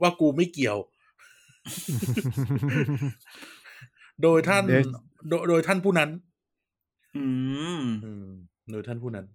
[0.00, 0.78] ว่ากูไม่เกี่ยว
[4.22, 4.84] โดยท่านเดี๋ยว
[5.28, 6.10] โดยโดยท่านผู้นั้น
[7.16, 7.26] อื
[7.80, 8.28] มอืม
[8.70, 9.26] โดยท่านผู้นั้น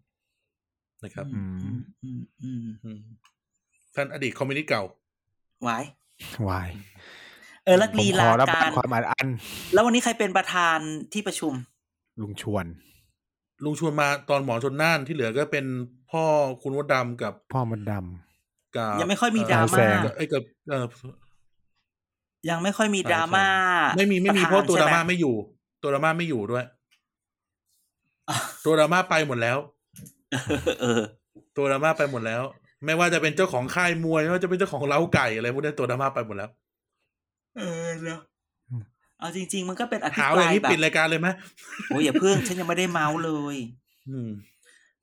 [1.04, 1.42] นะครับอื
[1.75, 3.00] มอืมอืมอืม
[3.96, 4.84] ท่านอดีตคอมมิวนิสต์เก่า
[5.64, 5.78] ไว้
[6.48, 6.70] วาย
[7.65, 9.27] เออแล้วผมลีขลาอรับการความอัดอัน
[9.74, 10.77] แล้ววันนี้ใครเป็นประธาน
[11.13, 11.53] ที่ประชุม
[12.22, 12.65] ลุงชวน
[13.63, 15.65] ลุงชวนมาตอนหมอชนน่านที่เหลือก็เป็น
[16.12, 16.24] พ่อ
[16.62, 17.93] คุณวดดำกับ พ่อมันด
[18.75, 20.86] กับยังไม่ค่อยมีเดราม่าไอ้ยกับเออ
[22.50, 23.48] ยังไม่ค่อยมีดราม่า
[23.98, 25.36] ไม่มีไม่มีปเพราะตัวใช่ดราไหม่าไม่อยู่
[25.84, 26.65] ตัวดราม่าไม่อยู่ด้วย
[28.29, 29.57] อะตัวดราม่าไปหมดแล้ว
[30.81, 31.01] เออ
[31.57, 32.43] ตัวดราม่าไปหมดแล้ว
[32.86, 36.50] ไม่ว่าจะเป็นเจ้าของค่ายมวยไม่ว่าจะเป็นเจ้าของเล้าไก่อะไรพวกนี้ตัวดราม่าไปหมดแล้ว
[37.58, 38.22] เออเนอะ
[39.20, 41.28] เอาจริง ๆ มันก็เป็นอภิหาปอราย่ายงนี้แบบปิดรายการเลยไหม
[41.88, 43.56] โอ้ยอย่าเพิ่งฉันยังไม่ได้เมาส์เลย
[44.10, 44.30] อืม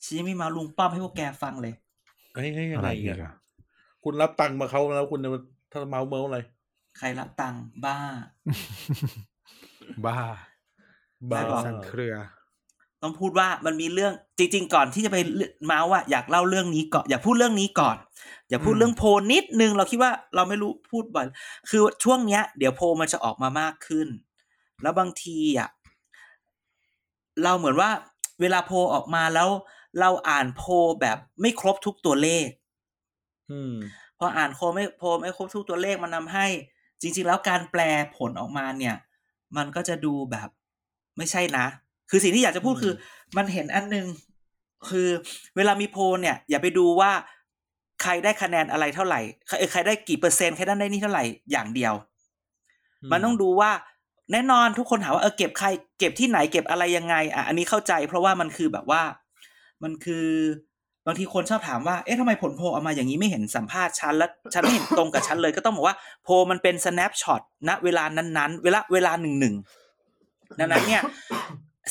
[0.04, 1.74] ฉันยังไม่เมาส์ลุงป้อมให้พวกแกฟังเลย
[2.34, 3.32] เฮ้ยเฮ้ยำยัอะงไรไงอีกอะอะ
[4.04, 5.40] คุณรับตังค์มาเขาแล้วคุณจะมา
[5.72, 6.38] ถ้าเมาเมาอะไร
[6.98, 7.98] ใครรับตังค์บ้า
[10.04, 10.18] บ้า
[11.30, 12.14] บ้าไม่บอกสั่งเครือ
[13.02, 15.18] ต้องพูดว่ามันมีเรื่องจริง ๆ ก่อนที่จะไป
[15.66, 17.96] เมาส์อะอยากเล่าเรื่องนี้ก่อนอยากพูดเรื่องนี้ก่อน
[18.52, 21.26] อย่าพูดอืมเรื่องโพลนิดนึงเราคิดว่าเราไม่รู้พูดบ่อย
[21.68, 24.08] คือช่วงเนี้ย เดี๋ยวโพลมันจะออกมามากขึ้น
[24.82, 25.68] แล้วบางทีอะ
[27.44, 27.90] เราเหมือนว่า
[28.40, 29.48] เวลาโพลออกมาแล้ว
[30.00, 32.46] เราอ่านโพลแบบไม่ครบทุกตัวเลข
[33.50, 33.74] อืม
[34.18, 36.46] พออ่านโพลไม่โพลไม่ครบทุกตัวเลขมันนำให้
[37.00, 37.80] จริง ๆ แล้วการแปล
[38.16, 38.96] ผลออกมาเนี่ย
[39.56, 40.48] มันก็จะดูแบบ
[41.16, 41.66] ไม่ใช่นะ
[42.10, 42.94] คือสิ่งที่อยากจะพูดอืมคือ
[43.36, 44.06] มันเห็นอันหนึง
[44.88, 45.08] คือ
[45.56, 47.12] เวลามีโพลเนี่ย อย่าไปดูว่า
[48.02, 51.94] ใครได้คะแนนอะไรเท่าไหร่ใครเอ่อใครได้กี่เปอร์เซ็นต์ใครได้นี่เท่าไหร่อย่างเดียว
[53.12, 53.70] มันต้องดูว่า
[54.32, 59.02] แน่นอนทุกคนถามว่าเออเก็บใคร เก็บที่ไหนเก็บอะไรยังไงอะอันนี้เข้าใจ เพราะว่ามันคือแบบว่า
[59.82, 60.26] มันคือ
[61.06, 69.54] บางทีคนชอบถามว่า เอ๊ะทำไมผลโพลออกมาอย่างนี้ไม่เห็นสัมภาษณ์ฉันแล้วฉันไม่เห็นตรงกับฉันเลย ก็ต้องบอกว่าโพลมันเป็น snapshot ณเวลานั้นๆ เวลาเวลาหนึ่งหนึ่ง
[70.58, 71.02] ดังนั้นเนี่ย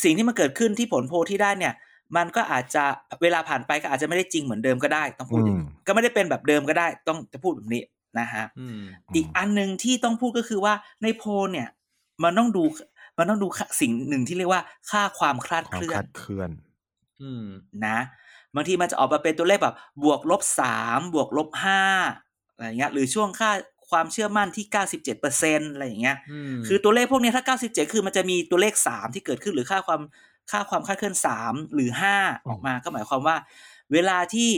[0.04, 1.74] สิ่งที่มันเกิดขึ้นที่ผลโพลที่ได้เนี่ย
[2.18, 2.84] มันก็อาจจะ
[3.22, 7.84] เวลาผ่านไปก็อาจจะไม่ได้จริงเหมือนเดิมก็ได้ ต้องพูดอย่างนี้อืมก็ไม่ได้เป็นแบบเดิมก็ได้ ต้องจะพูดแบบนี้
[8.20, 8.80] นะฮะอืม
[9.16, 11.68] อีกอันหนึ่งที่ต้องพูดก็คือว่าในโพลเนี่ย
[12.24, 12.64] มันต้องดู
[13.18, 16.52] มันต้องดูค่าสิ่งหนึ่งที่เรียกว่าค่าความคลาดควาเคมลื่อคลานดเคลื่อน
[17.22, 17.46] อืม
[17.86, 17.98] นะ
[18.56, 21.82] บางทีมันจะออกมาเป็นตัวเลขแบบ บวกลบสามบวกลบห้า
[22.54, 23.52] อะไรอย่างเงี้ย หรือช่วงค่า
[23.90, 30.02] ความเชื่อมั่นที่เก้าสิบเจ็ดเปอร์เซ็นอะไรอย่างเงี้ยอืมคือตัวเลขพวกเนี้ยถ้าเก้าสิบเจ็ดคือมันจะมีตัวเลขสามที่เกิดขึ้นหรือค่าความ
[30.52, 32.16] ค่าความคลาดเคลื่อนสามหรือห้า
[32.48, 33.38] ออกมาก็หมายความว่า
[33.94, 34.50] เวลาที่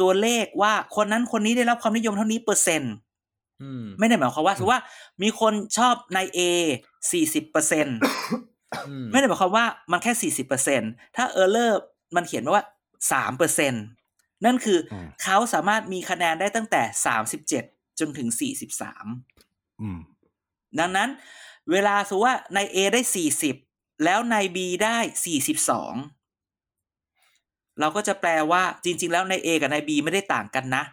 [0.00, 2.94] ตัวเลขว่าคนนั้นคนนี้ได้รับความนิยมเท่านี้เปอร์เซ็นต์
[3.62, 4.82] อืมไม่ได้หมายความว่าสมมติว่า
[5.22, 6.40] มีคนชอบนาย A
[7.12, 7.86] สี่สิบเปอร์เซ็น
[8.88, 10.82] อืมไม่ได้หมายความว่ามันแค่สี่สิบเปอร์เซ็น
[11.16, 11.80] ถ้า error
[12.16, 12.64] มันเขียนมาว่า
[13.12, 13.72] สามเปอร์เซ็น
[14.44, 17.64] นั่นคืออมเขาสามารถมีคะแนนได้ตั้งแต่สามสิบเจ็ด
[17.98, 19.06] จนถึงสี่สิบสาม
[19.80, 19.98] อืม
[20.80, 21.08] ดังนั้น
[21.72, 23.56] เวลาสมมติว่านาย A ได้สี่สิบ
[24.04, 25.94] แล้วนาย B ได้สี่สิบสอง
[27.80, 30.84] เราก็จะแปลว่าจริง ๆ แล้วนาย A กับนาย B ไม่ได้ต่างกันนะ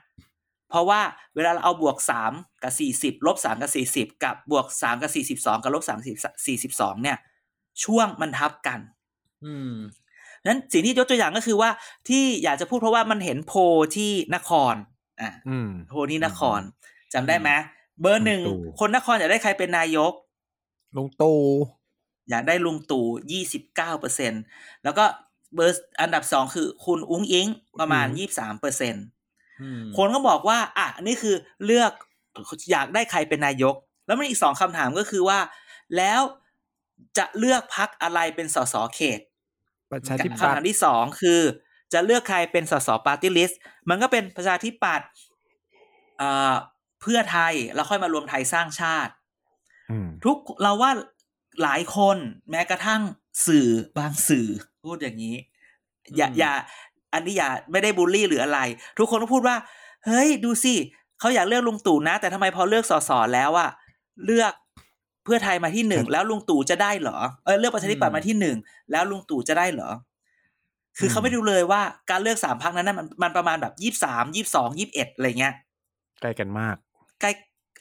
[0.70, 1.02] เพราะว่า
[1.36, 2.32] เวลาเราเอาบวกสาม
[2.63, 6.00] กับสี่สิบลบสามกับสี่สิบกับบวกสามกับสี่สิบสองกับลบสาม
[6.48, 7.18] สี่สิบสองเนี่ย
[7.84, 8.80] ช่วงมันทับกัน
[9.46, 9.76] อืม
[10.46, 11.70] นั้นสิ่งที่ยกตัวอย่างก็คือว่า
[12.10, 13.60] ที่อยากจะพูดเพราะว่ามันเห็นโพล
[13.96, 14.76] ที่นคร
[15.22, 16.60] อ่าอืมโพลที่นคร
[17.13, 17.50] จำได้ไหม
[18.02, 20.13] เบอร์หนึ่งลุงตู่คนนครอยากได้ใครเป็นนายก
[20.96, 21.39] ลุงตู่
[22.30, 24.34] อยากได้ลุงตู่ยี่สิบเก้าเปอร์เซ็น
[24.84, 25.06] แล้วก็
[25.56, 27.48] เบอร์อันดับสองคือคุณอุ๊งอิ๊ง
[27.80, 28.96] ประมาณยี่สามเปอร์เซ็น
[29.62, 31.92] อืมคนก็บอกว่า อะอันนี่คือเลือก
[32.72, 35.40] อยากได้ใครเป็นนายก แล้วมันอีกสองคำถามก็คือว่า
[35.98, 36.22] แล้ว
[37.18, 39.20] จะเลือกพักอะไรเป็นสสเขต
[39.92, 41.42] ประชาธิปัตคำถามย์ที่สองคือ
[41.94, 43.60] จะเลือกใครเป็นสสปาร์ตี้ลิสต์
[43.90, 45.08] มันก็เป็นประชาธิปัตย์
[46.18, 46.54] เอ่อ
[47.02, 49.14] เพื่อไทยแล้วค่อยมารวมไทยสร้างชาติ
[49.92, 50.92] อืมทุกเราว่า
[51.62, 52.18] หลายคน
[52.50, 53.02] แม้กระทั่ง
[53.48, 54.48] สื่อบางสื่อ
[54.84, 55.36] พูดอย่างนี้
[56.18, 56.52] อย่าอืมอย่า
[57.13, 58.60] อันนี้อย่าไม่ได้บูลลี่หรืออะไร
[58.98, 59.56] ทุกคนก็พูดว่า
[60.06, 60.74] เฮ้ย ดูสิ
[61.20, 63.70] เขาอยากเลือกลุงตู่นะ แต่ทำไมพอเลือกสสแล้วอะ
[64.26, 64.54] เลือก
[65.24, 68.58] เพื่อไทยมาที่หนึ่งแล้วลุงตู่จะได้เหรอเออเลือกประชาธิปัตย์มาที่หนึ่ง
[68.92, 69.89] แล้วลุงตู่จะได้เหรอ
[70.98, 75.54] คือเขาไม่ดูเลยว่าการเลือกสามพักนั้นนะมันมันประมาณแบบยี่สามยี่สองยี่บเอ็ดอะไรเงี้ย
[76.22, 76.92] ใกล้กันมากใกล้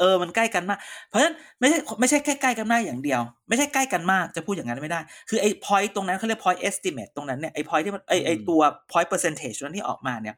[0.03, 8.61] เออมันใกล้กันมาก เพราะฉะนั้นไม่ใช่ไม่ใช่แค่ใกล้กันมากอย่างเดียว ไม่ใช่ใกล้กันมากจะพูดอย่างนั้นไม่ได้ คือไอ้ point ตรงนั้นเขาเรียก point estimate ตรงนั้นเนี่ยไอ้ point ที่มันไอ้ไอ้ตัว
[8.91, 10.37] point percentage นั้นที่ออกมาเนี่ย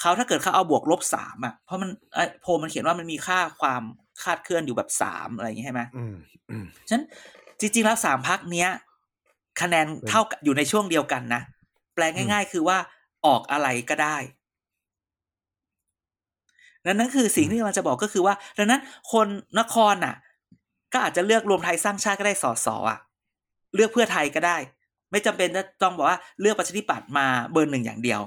[0.00, 3.82] เขาถ้าเกิดเขาเอาบวกลบสามอะเพราะมันไอ้โพลมันเขียนว่ามันมีค่าความ
[4.22, 6.14] คาดเคลื่อนอยู่แบบสามอะไรอย่างงี้ใช่ไหมอืม
[6.50, 7.04] อืมฉะนั้น
[7.60, 8.68] จริง ๆ แล้วสามพักเนี้ย
[9.62, 11.42] คะแนนเท่ากับอยู่ในช่วงเดียวกันนะ
[11.94, 12.78] แปลง่าย ๆ คือว่า
[13.26, 14.16] ออกอะไรก็ได้
[16.86, 18.80] ดังนั้นคือสิ่งที่มันจะบอกก็คือว่า ดังนั้น
[19.12, 19.26] คน
[19.60, 20.14] นครน่ะ
[20.92, 22.98] ก็อาจจะเลือกรวมไทยสร้างชาติก็ได้สอสออะ
[23.74, 24.56] เลือกเพื่อไทยก็ได้
[25.10, 28.20] ไม่จำเป็นจะต้องบอกว่าเลือกประชาธิปัตย์มาเบอร์หนึ่งอย่างเดียว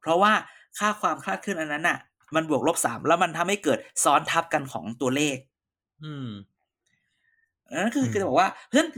[0.00, 0.32] เพราะว่า
[0.78, 1.98] ค่าความคลาดเคลื่อนอันนั้นน่ะ
[2.34, 5.36] มันบวกลบสามแล้วมันทำให้เกิดซ้อนทับกันของตัวเลข
[6.04, 6.28] อืม
[7.72, 8.90] นั่นคือคือจะบอกว่าเพราะฉะนั้น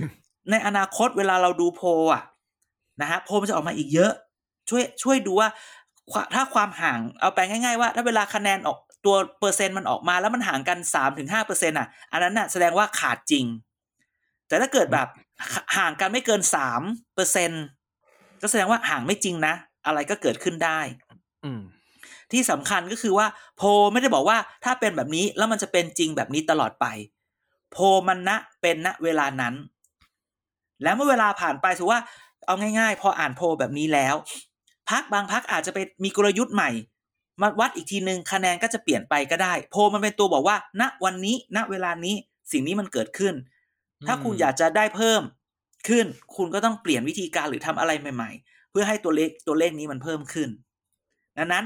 [0.50, 2.22] ในอนาคตเวลาเราดูโพลอะ
[3.00, 4.12] นะฮะโพลมันจะออกมาอีกเยอะ
[4.68, 5.81] ช่วยช่วยดูว่าคว
[6.34, 13.44] ถ้าความห่างเอาแปลง่ายๆว่า ถ้าเวลาคะแนนออกตัวเปอร์เซ็นต์มันออกมาแล้วมันห่างกันสามถึงห้าเปอร์เซ็นต์อะ อันนั้นน่ะแสดงว่าขาดจริง
[14.48, 15.08] แต่ถ้าเกิดแบบ
[15.76, 16.82] ห่างกันไม่เกินสาม
[17.14, 17.50] เปอร์เซ็น
[18.42, 19.54] ก็แสดงว่าห่างไม่จริงนะ
[19.86, 20.80] อะไรก็เกิดขึ้นได้
[21.44, 21.60] อืม
[22.32, 26.86] ที่สำคัญก็คือว่าโพลไม่ได้บอกว่าถ้าเป็นแบบนี้แล้วมันจะเป็นจริงแบบนี้ตลอดไป
[27.72, 29.54] โพลมันณเป็นณเวลานั้น
[30.82, 32.00] แล้วเมื่อเวลาผ่านไปถือว่า
[32.46, 34.14] เอาง่าย ๆ พออ่านโพลแบบนี้แล้ว
[34.90, 36.70] พักบางพักอาจจะไปมีกลยุทธ์ใหม่
[37.40, 42.14] มาวัดอีกทีหนึ่งคะแนนก็จะเปลี่ยนไปก็ได้ โพลมันเป็นตัวบอกว่า ณวันนี้ ณเวลานี้
[42.52, 43.34] สิ่งนี้มันเกิดขึ้น
[44.06, 45.22] ถ้าคุณอืมอยากจะได้เพิ่ม
[45.88, 50.48] ขึ้น คุณก็ต้องเปลี่ยนวิธีการหรือทำอะไรใหม่ ๆ เพื่อให้ตัวเลขตัวเลขนี้มันเพิ่มขึ้น
[51.38, 51.64] ดังนั้น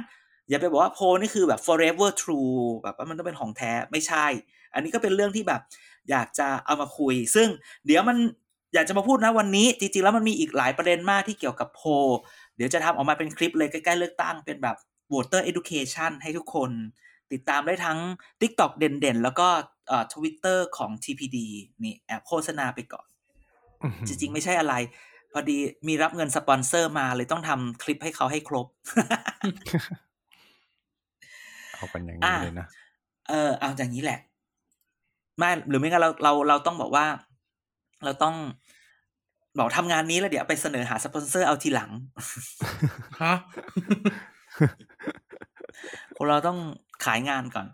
[0.49, 4.27] อย่าไปบอกว่าโพลนี่คือแบบ forever true แบบว่ามันต้องเป็นของแท้ไม่ใช่
[4.75, 5.61] อันนี้ก็เป็นเรื่องที่แบบ
[6.11, 7.49] อยากจะเอามาคุย ซึ่ง
[7.87, 8.17] เดี๋ยวมัน
[8.75, 11.89] อยากจะมาพูดนะวันนี้ จริงๆแล้วมันมีอีกหลายประเด็นมากที่เกี่ยวกับโพล
[12.57, 14.77] เดี๋ยวจะทำออกมาเป็นคลิปเลยใกล้ๆเลือกตั้งเป็นแบบ
[15.13, 16.71] voter education ให้ทุกคน
[17.33, 17.99] ติดตามได้ทั้ง
[18.41, 19.49] TikTok เด่นๆ แล้วก็
[19.89, 21.37] เอ่อ Twitter ของ TPD
[21.83, 23.07] นี่แอบโฆษณาไปก่อน
[24.07, 24.75] จริงๆ ไม่ใช่อะไร
[25.33, 25.57] พอดี
[25.89, 28.67] มีรับเงินสปอนเซอร์มาเลยต้องทำคลิปให้เขาให้ครบ
[31.77, 32.67] เอากันอย่างอะนี้เลยนะ
[33.29, 34.21] เออ เอาอย่างนี้แหละ
[35.39, 37.07] ไม่หรือไม่งั้นเราเราเราต้องบอกว่า
[38.05, 38.35] เราต้อง
[39.59, 41.91] บอกทำงานนี้แล้วเดี๋ยวไปเสนอหาสปอนเซอร์เอาทีหลัง
[43.23, 43.35] ฮะ
[46.17, 46.59] คนเราต้อง
[47.05, 47.67] ขายงานก่อน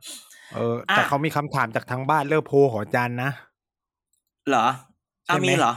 [0.54, 3.30] เออ แต่อะเขามีคำถามจากทางบ้านเลือกโพลของอาจารย์นะ
[4.48, 4.66] เหรอ
[5.26, 5.72] เอาใช่ไหมมีเหรอ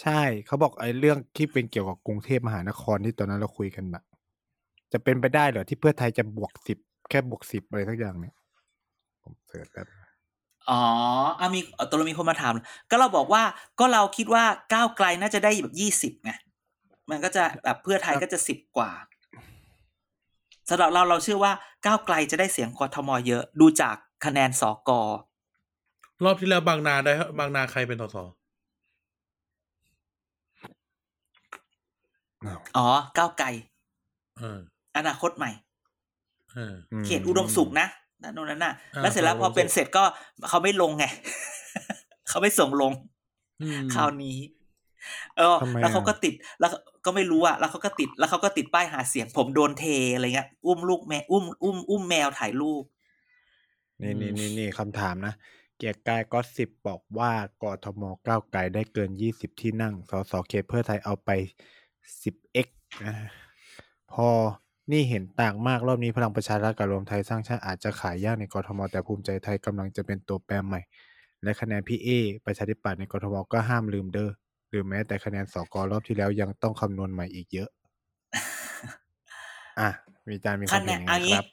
[0.00, 4.04] ใช่เขาบอกไอ้เรื่องที่เป็นเกี่ยวกับกรุงเทพมหานครที่ตอนนั้นเราคุยกันแบบ
[4.92, 6.78] จะเป็นไปได้เหรอที่เพื่อไทยจะบวกสิบ
[7.10, 8.34] แค่บวกสิบอะไรทักอย่างเนี่ย
[9.22, 9.86] ผมเสิร์ชแล้ว
[10.70, 10.82] อ๋อ
[11.38, 12.52] เอามีเอาตัวเรามีคนมาถาม
[12.90, 13.42] ก็เราบอกว่า
[13.78, 16.32] ก็เราคิดว่าก้าวไกลน่าจะได้แบบยี่สิบไง
[17.10, 18.90] มันก็จะแบบเพื่อไทยก็จะสิบกว่า
[20.68, 21.52] สำหรับเราเราเชื่อว่า
[21.86, 24.90] ก้าวไกลจะได้เสียงกทมเยอะดูจากคะแนนสก
[26.24, 28.16] รอบที่แล้วบางนาได้บางนาใครเป็นสส
[32.46, 33.46] อ้าวอ๋อก้าวไกล
[34.38, 34.60] เออ
[34.96, 35.50] อนาคตใหม่
[36.52, 36.74] เออ
[37.06, 37.86] เขตอุดมสุขนะ
[38.22, 40.04] ด้านโน้นนั้นน่ะอ่าแล้วเสร็จแล้วอุพดอมสุขเป็นเสร็จก็
[40.48, 41.04] เขาไม่ลงไง
[42.28, 42.92] เขาไม่ส่งลง
[43.62, 44.38] อืมคราวนี้
[45.36, 46.70] เออทำไมแล้วเขาอะก็ติดแล้ว
[47.04, 52.84] ก็ไม่รู้อะแล้วเขาก็ติดแล้วเขาก็ติดป้ายหาเสียง ผมโดนเทอะไรเงี้ยอุ้มลูกแมวอุ้มอุ้มอุ้มแมวถ่ายรูป
[54.00, 55.34] นี่นี่นี่นี่คำถามนะ
[55.76, 57.32] เกียรติกายก็สิบบอกว่า
[57.62, 61.30] กทมก้าวไกลได้เกินยี่สิบที่นั่งสสเขตเพื่อไทยเอาไป
[62.22, 62.68] สิบเอ็ก
[63.04, 63.14] นะ
[64.12, 64.28] พอ
[64.90, 70.80] นี่เห็นต่างมากรอบนี้พลังประชารัฐกับรวมไทยสร้างชาติอาจจะขายยากในกทมแต่ภูมิใจไทยกำลังจะเป็นตัวแปรใหม่
[71.42, 72.08] และคะแนนพี่เอ
[72.46, 74.30] ประชาธิปัตย์ในกทมก็ห้ามลืมเด้อ
[74.70, 77.68] หรือแม้แต่คะแนนสกรอบที่แล้วยังต้องคำนวณใหม่อีกเยอะ
[79.80, 79.90] อะ
[80.26, 81.46] มีอาจารย์มีความคะแนเห็นนยังอัไงนนี้ครับ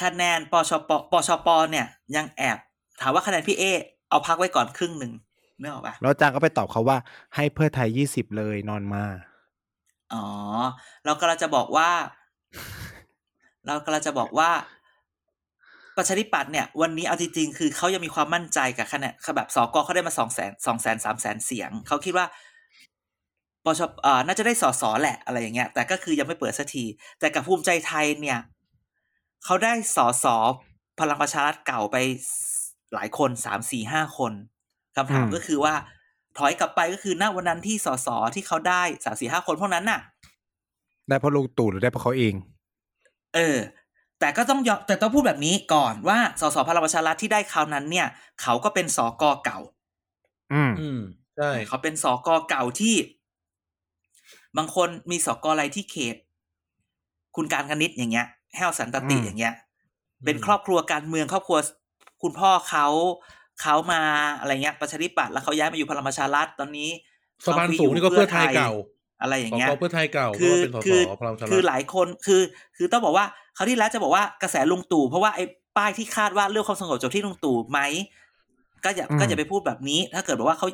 [0.00, 2.58] คะแนนปชปปชปเนี่ย ยังแอบ
[3.00, 3.64] ถามว่าคะแนนพี่เอ
[4.10, 5.12] เอาพักไว้ก่อนครึ่งหนึ่ง
[5.60, 6.98] นึกออกปะแล้วอาจารย์ก็ไปตอบเขาว่า
[7.36, 9.04] ให้เพื่อไทยยี่สิบเลยนอนมา
[10.12, 10.24] อ๋อ
[11.04, 11.90] เรากำลังจะบอกว่า
[13.66, 14.50] เรากำลังจะบอกว่า
[15.96, 22.26] ประชาธิปัตย์เนี่ย วันนี้เอาจริงๆคือเขายังมีความมั่นใจกับคะแนนคือแบบสกเขาได้มาสองแสนสองแสนสามแสนเสียง เขาคิดว่า
[23.78, 26.84] ชปอ่าน่าจะได้สอสอแหละอะไรอย่างเงี้ย แต่ก็คือยังไม่เปิดสักที
[27.20, 28.38] แต่กับภูมิใจไทยเนี่ย
[29.44, 30.36] เขาได้สอสอ
[31.00, 31.96] พลังประชารัฐเก่าไป
[32.94, 34.32] หลายคนสามสี่ห้าคน
[34.96, 35.74] คำถามอืมก็คือว่า
[36.38, 40.00] ถอยกลับไปก็คือณวันนั้นที่สสที่เขาได้สามสี่ห้าคนพวกนั้นน่ะ
[41.08, 42.34] ได้เพราะลุงตู่หรือได้เพราะเขาเอง
[43.34, 43.58] เออ
[44.20, 48.06] แต่ก็ต้องยอมแต่ต้องพูดแบบนี้ก่อนว่าสสพลังประชารัฐที่ได้คราวนั้นเนี่ย
[48.42, 49.58] เขาก็เป็นสกเก่า
[50.52, 51.00] อืมอืม
[51.36, 52.96] ใช่เขาเป็นสกเก่าที่
[54.56, 56.16] บางคนมีสกอะไรที่เขต
[57.36, 59.54] คุณการคณิตอย่างเงี้ยแห้วสันตติอืมอย่างเงี้ย
[60.24, 61.58] เป็นครอบครัวการเมืองครอบครัว
[62.22, 62.86] คุณพ่อเขา
[63.60, 64.00] เขามา
[64.38, 66.90] อะไรเงี้ยประชาธิปัตย์แล้วเขาย้ายมาอยู่พลังประชารัฐตอนนี้
[67.44, 68.72] สะพานสูงนี่ก็เพื่อไทยเก่า
[69.22, 72.42] อะไรอสย่างเงี้ยกเพื่อไทยเก่าคือก็เป็นสสคือพลังประชารัคือฐหลายคนคือ
[72.76, 75.44] คือต้องบอกว่าเขาวที่แล้วจะบอกว่ากระแสลุงตู่เพราะว่าไอ้
[75.76, 77.80] ป้ายที่คาดว่าเรื่องความสงบจบที่ลุงตู่ไหม
[78.84, 80.68] ก็อย่าอืมก็อย่าไปพูดแบบนี้ ถ้าเกิดบอกว่าเขา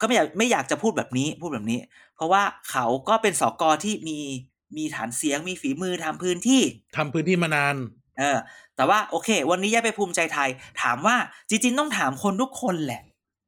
[0.00, 1.78] ก็ไม่อยากไม่อยากจะพูดแบบนี้พูดแบบนี้
[2.16, 4.18] เพราะว่าเขาก็เป็นสกที่มี
[4.76, 6.62] มีฐานเสียงมีฝีมือทำพื้นที่
[6.96, 7.76] ทำพื้นที่มานาน
[8.18, 8.38] เออ
[8.76, 10.48] แต่ว่าโอเค วันนี้ย้ายไปภูมิใจไทย
[10.82, 11.16] ถามว่า
[11.48, 13.02] จริงๆต้องถามคนทุกคนแหละ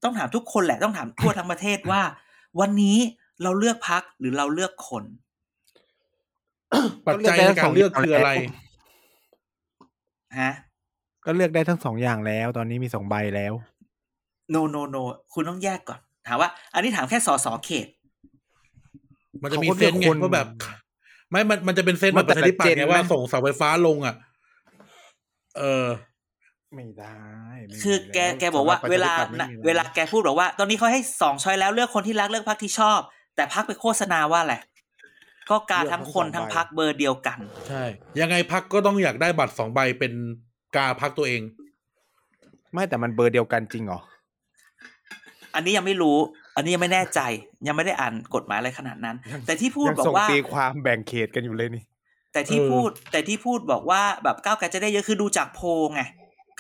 [0.04, 2.02] ต้องถามทุกคนแหละต้องถามทั่วทั้งประเทศว่า
[2.60, 2.96] วันนี้
[3.42, 5.04] เราเลือกพักหรือเราเลือกคน
[7.06, 8.30] ปัจจัยในการเลือกคืออะไร
[10.40, 10.52] ฮะ
[11.24, 13.52] ก็เลือกได้ทั้งสองอย่างแล้ว ตอนนี้มีสองใบแล้ว
[14.54, 15.02] no no no
[15.34, 17.86] คุณต้องแยกก่อน ถามว่า อันนี้ถามแค่สอสอเขต
[19.42, 20.46] มันจะมีเขาก็เซนส์ไงเลือกคนว่าแบบ
[21.30, 24.14] ไม่มันมันจะเป็นเซนส์มัแบบนประแต่ชาธิปัตย์ละเจไงนว่าไหมส่งเสาไฟฟ้าลงอะ
[25.56, 25.86] เออ
[26.74, 27.16] ไม่ได้
[27.66, 33.00] ไม่มีคือแกล้วแกบอกว่าสำหรับเวลาประชธิปัตย์ไม่น่ะมีเวลาแกพูดบอกว่า ตอนนี้เขาให้สองช้อยแล้วเลือกคนที่รักเลือกพักที่ชอบ
[33.36, 37.84] แต่พักไปโฆษณาว่าแหละไรก็การทั้งคนทั้งพักเบอร์เดียวกัน ใช่
[38.20, 40.12] ยังไงพักก็ต้องอยากได้บัตรสองใบเป็น
[40.76, 41.42] กาพักตัวเอง
[42.72, 44.00] ไม่แต่มันเบอร์เดียวกันจริงเหรอ
[45.54, 46.16] อันนี้ยังไม่รู้
[46.56, 47.20] อันนี้ยังไม่แน่ใจ
[47.66, 51.84] ยังไม่ได้อ่านกฎหมายอะไรขนาดนั้นยังแต่ที่พูดยังบอกส่งว่าตีความแบ่งเขตกันอยู่เลยนี่
[52.32, 56.02] แต่ที่เออพูดแต่ที่พูดบอกว่าแบบก้าวไกลจะได้เยอะคือดูจากโพลไง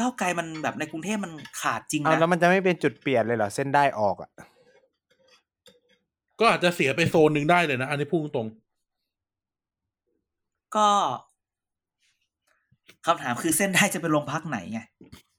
[0.00, 4.30] ก้าวไกลมันแบบในกรุงเทพมันขาดจริงเอานะแล้วมันจะไม่เป็นจุดเปลี่ยนเลยเหรอเส้นได้ออกอะ
[6.40, 8.48] ก็อาจจะเสียไปโซนหนึ่งได้เลยนะ อันนี้พูดตรง
[10.76, 10.88] ก็
[13.06, 14.80] คำถามคือเส้นได้จะไปลงพักไหนไง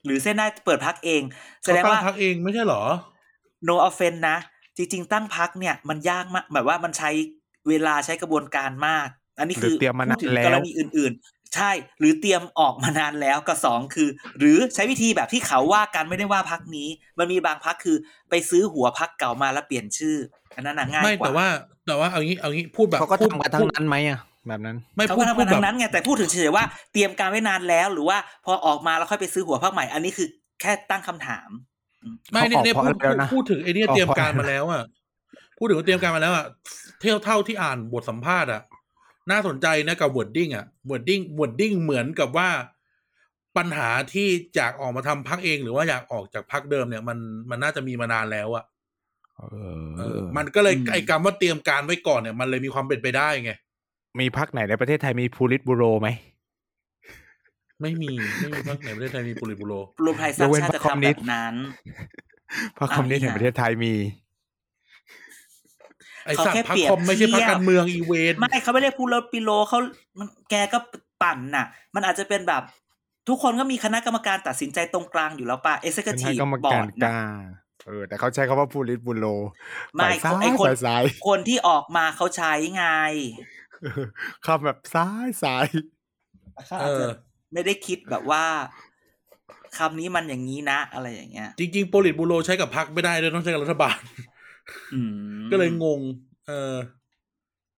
[0.05, 2.83] หรือเส้นได้เปิดพักเองๆแสเขาดงตั้งว่าพักเองไม่ใช่เหรอ
[3.67, 4.37] no offense นะ
[4.77, 7.09] จริง ๆ ตั้งพักเนี่ย มันยากมากแบบว่ามันใช้
[7.67, 9.07] เวลาใช้กระบวนการมาก
[9.39, 16.87] อันนี้คือหรือเตรียมมานานพูดถึงแล้วกรณีอื่น ๆ ใช่ หรือเตรียมออกมานานแล้วกับสองคือ หรือใช้วิธีแบบที่เขาว่ากันไม่ได้ว่าพักนี้
[17.19, 17.97] มันมีบางพักคือ
[18.29, 20.15] ไปซื้อหัวพักเก่ามาแล้วเปลี่ยนชื่อ
[20.55, 21.47] อันนั้นน่ะง่ายไม่กว่าแต่ว่า
[21.85, 30.27] แต่ว่าเอางี้เอางี้พูดแบบเขาก็พูดทำกันทั้พูงดนั้นไหมอะแบบนั้น ไม่เขาพูก็ดทำพูกัดนแบทั้บงนั้นไงแต่พูดถึงเฉยๆว่าเตรียมการไว้นานแล้ว หรือว่าพอออกมาแล้วค่อยไปซื้อหัวพักใหม่ อันนี้คือ
[30.61, 31.49] แค่ตั้งคำถาม
[32.31, 34.83] ไม่เนี่ยเนี่ยเขาออกพูดเพราะอะไรแล้วนะพูดถึงไอ้เนี่ยออกเตรียมเพราะการมาแล้วอะ
[35.57, 36.45] พูดถึงว่าเตรียมการมาแล้วอะ
[36.99, 38.61] เท่าเท่าที่อ่านบทสัมภาษณ์อะ
[39.31, 42.49] น่าสนใจนะกับ wording อะ wording wording เหมือนกับว่า
[43.57, 47.17] ปัญหาที่อยากออกมาทำพักเอง หรือว่าอยากออกจากพักเดิมเนี่ย มัน
[47.49, 48.65] มันน่าจะมีมานานแล้วอะ
[49.37, 49.43] เอ
[49.97, 53.51] เอออมันก็เลยอืมไอ้คำว่าเตรียมการไว้ก่อนเนี่ย มันเลยมีความเป็นไปได้ไง
[54.19, 56.09] มีพักไหนในประเทศไทยมีพูลิตบูโรไหม
[57.81, 59.73] ไม่มี ไม่มีพักไหนประเทศไทยมีปุริบุโร
[60.05, 61.53] รวมไทยสร้างยกเว้นชาติพรรจะคคอมมิวทำนิแบสต์บนั้น
[62.77, 64.28] พรรคคอมมิวนิสต์แห่งประเทศไทยมีไอ้
[66.37, 69.79] เขาสัตแค่ว์พักเปรียบคอมไม่ใช่พักเทียบการเมืองอีเวนไม่เขาไม่ได้พูดแล้วปิโลเขา
[70.19, 70.77] มันแกก็
[71.21, 71.65] ปั่นน่ะ
[71.95, 72.63] มันอาจจะเป็นแบบ
[73.29, 77.19] ทุกคนก็มีคณะกรรมการตัดสินใจตรงกลางอยู่แล้วป่ะเอ็กซ์เป็นทีกรรมบอการร์ดกล้า
[77.87, 79.25] เออแต่เขาใช้คำว่าพูลิตบูโร
[79.95, 82.85] ไม่ฝ่ายซ้ายไอคนฝ่ายซ้ายคนที่ออกมาเขาใช้ไง
[84.45, 85.67] คำแบบซ้ายซ้าย
[86.67, 87.11] เขาเออาจจะอ
[87.53, 88.45] ไม่ได้คิดแบบว่า
[89.77, 94.28] คำนี้มันอย่างนี้นะ อะไรอย่างเงี้ย จริงๆโปลิตบูโรใช้กับพักไม่ได้ด้วยต้องใช้กับรัฐบาลอืม
[95.51, 96.01] ก็เลยงง
[96.47, 96.75] เออ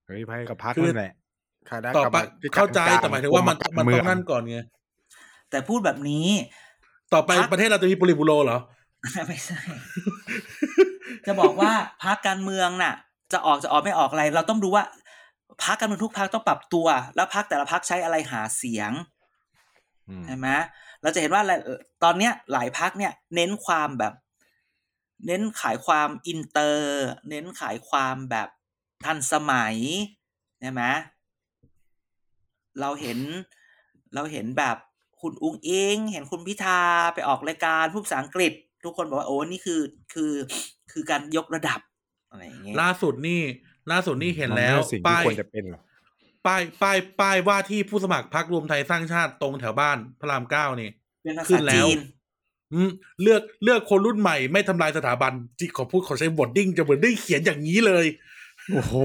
[0.06, 1.14] เฮ้ยไปกับพักคือนั่นแหละ
[1.70, 4.58] คณะต่อกรรไปมธิกรเข้าใจกลแต่หมายถึงว่ามันกรมันเมืต้องนั่นก่อนไง
[5.50, 6.28] แต่พูดแบบนี้
[7.14, 8.60] ต่อไปพักประเทศเราจะมีโปลิตบูโรเหรอ
[9.28, 9.60] ไม่ใช่
[11.28, 11.72] จะบอกว่า
[12.04, 12.94] พักการเมืองน่ะ
[13.34, 14.84] จะออกจะออกไม่ออกอะไร เราต้องดูว่า
[15.64, 18.92] พักการเมืองทุกพักต้องปรับตัว แล้วพักแต่ละพักใช้อะไรหาเสียง
[20.10, 20.48] อืมใช่ไหม
[21.02, 21.60] เราจะเห็นว่าหลาย
[22.04, 24.14] ตอนเนี้ยหลายพักเนี่ย เน้นความแบบ
[25.26, 28.50] เน้นขายความอินเตอร์ เน้นขายความแบบ
[29.06, 29.76] ทันสมัย
[30.60, 30.84] ใช่ไหม
[32.80, 33.20] เราเห็น
[34.16, 34.78] เราเห็นแบบ
[35.22, 36.82] คุณอุ้งอิง เห็นคุณพิธา
[37.14, 38.54] ไปออกรายการพูดภาษาอังกฤษ
[38.84, 39.82] ทุกคนบอกว่าโอ้นี่คือ
[40.14, 40.34] คือ
[40.92, 41.80] คือการยกระดับ
[42.30, 43.42] อะไรอย่างเงี้ยล่าสุดนี่
[43.92, 45.82] ล่าสุดนี่เห็นแล้วมัไม่ใช่สิ่งที่ป้ายควรจะเป็นหรอ
[46.46, 50.90] ป้ายป้ายป้ายว่าที่ผู้สมัครพรรครวมไทยสร้างชาติตรงแถวบ้านพระรามเก้านี่
[51.24, 52.21] เป็นภาขึ้ษานแล้วจีนอืม
[53.22, 58.06] เลือกเลือกคนรุ่นใหม่ไม่ทำลายสถาบันจิขอพูดขอใช้บอดดิ้งจะบอดดิ้งเขียนอย่างนี้เลย
[58.74, 58.96] โอ้โห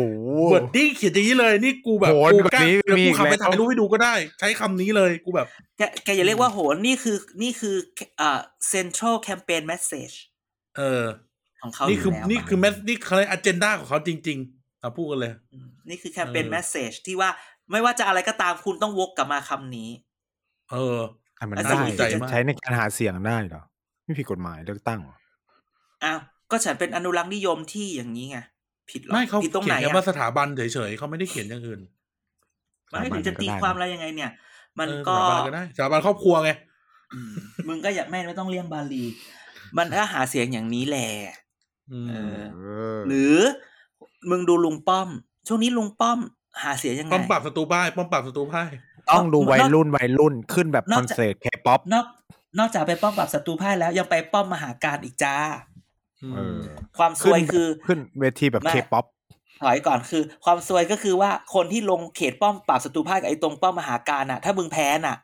[0.52, 5.46] บอดดิ้งเขียนอย่างนี้เลย นี่กูแบบโหกูแบบกล้านี้เดี๋ยวมีกูอีกขับไปแล้วถ่ายรูปให้ดูก็ได้ ใช้คำนี้เลยกูแบบ
[5.78, 7.76] แกแกอย่าเรียกว่าโหนนี่คือนี่คือ
[8.20, 8.40] อ่า
[8.72, 10.14] central campaign message
[10.76, 11.04] เออ
[11.62, 17.30] ของเขานี่คืออยู่แล้วนี่คือแมสนี่คืออันเจนดาของเขาจริงๆอะพูดกันเลยมนี่คือ campaign เออ message ที่ว่า
[17.70, 19.90] ไม่ว่าจะอะไรก็ตามคุณต้องวกกลับมาคำนี้
[20.72, 21.08] เอออะ
[21.50, 23.62] มันน่าได้สนใจมากใช้ในการหาเสียงได้เหรอ
[24.04, 25.16] ไม่ผิดกฎหมายเลือกตั้งเหรอ
[26.04, 26.18] อ้าว
[26.50, 28.38] ก็ฉันเป็นอนุรักษ์นิยมที่อย่างนี้ไง
[28.90, 31.80] ผิดหรอไม่เขาผิดตรงเขีไหยนนแค่อะว่าสถาบันเฉยๆเขาไม่ได้เขียนอย่างอื่น
[32.92, 34.30] มันให้ถึงจะตีความอะไรยังไงเนี่ย
[34.78, 36.50] มันเออก็สถาบันอะไรก็ได้สถาบันครอบครัวไง
[37.14, 37.32] อืม
[37.68, 39.02] มึงก็อย่าแม่ไม่ต้องเลี่ยงบาลี
[39.78, 41.08] มันก็หาเสียงอย่างนี้แหละ
[41.90, 42.58] อืมเออเอ
[42.96, 43.36] อหรือ
[44.30, 45.08] มึงดูลุงป้อม
[45.48, 46.18] ช่วงนี้ลุงป้อม
[46.62, 48.70] หาเสียงยังไงป้อมปราบศัตรูพ่ายป้อมปราบศัตรูพ่าย
[49.14, 52.06] ต้องดูวัยรุ่นวัยรุ่นขึ้นแบบนคอกอนจากเสิร์ตแคป๊อปนอก
[52.58, 55.36] นอกจากไปป้อมปราบศัตรูพ่ายแล้วยังไปป้อมมหาการอีกจ้า
[56.34, 56.58] เออ
[56.98, 59.04] ความซขึ้นวยคือขึ้นเวทีแบบไม่เคป๊อป
[59.62, 65.16] ถอยก่อนคือ ความซวยก็คือว่าคนที่ลงเขตป้อมปราบศัตรูพ่ายกับไอ้ตรงป้อมมหาการน่ะ ถ้ามึงแพ้น่ะ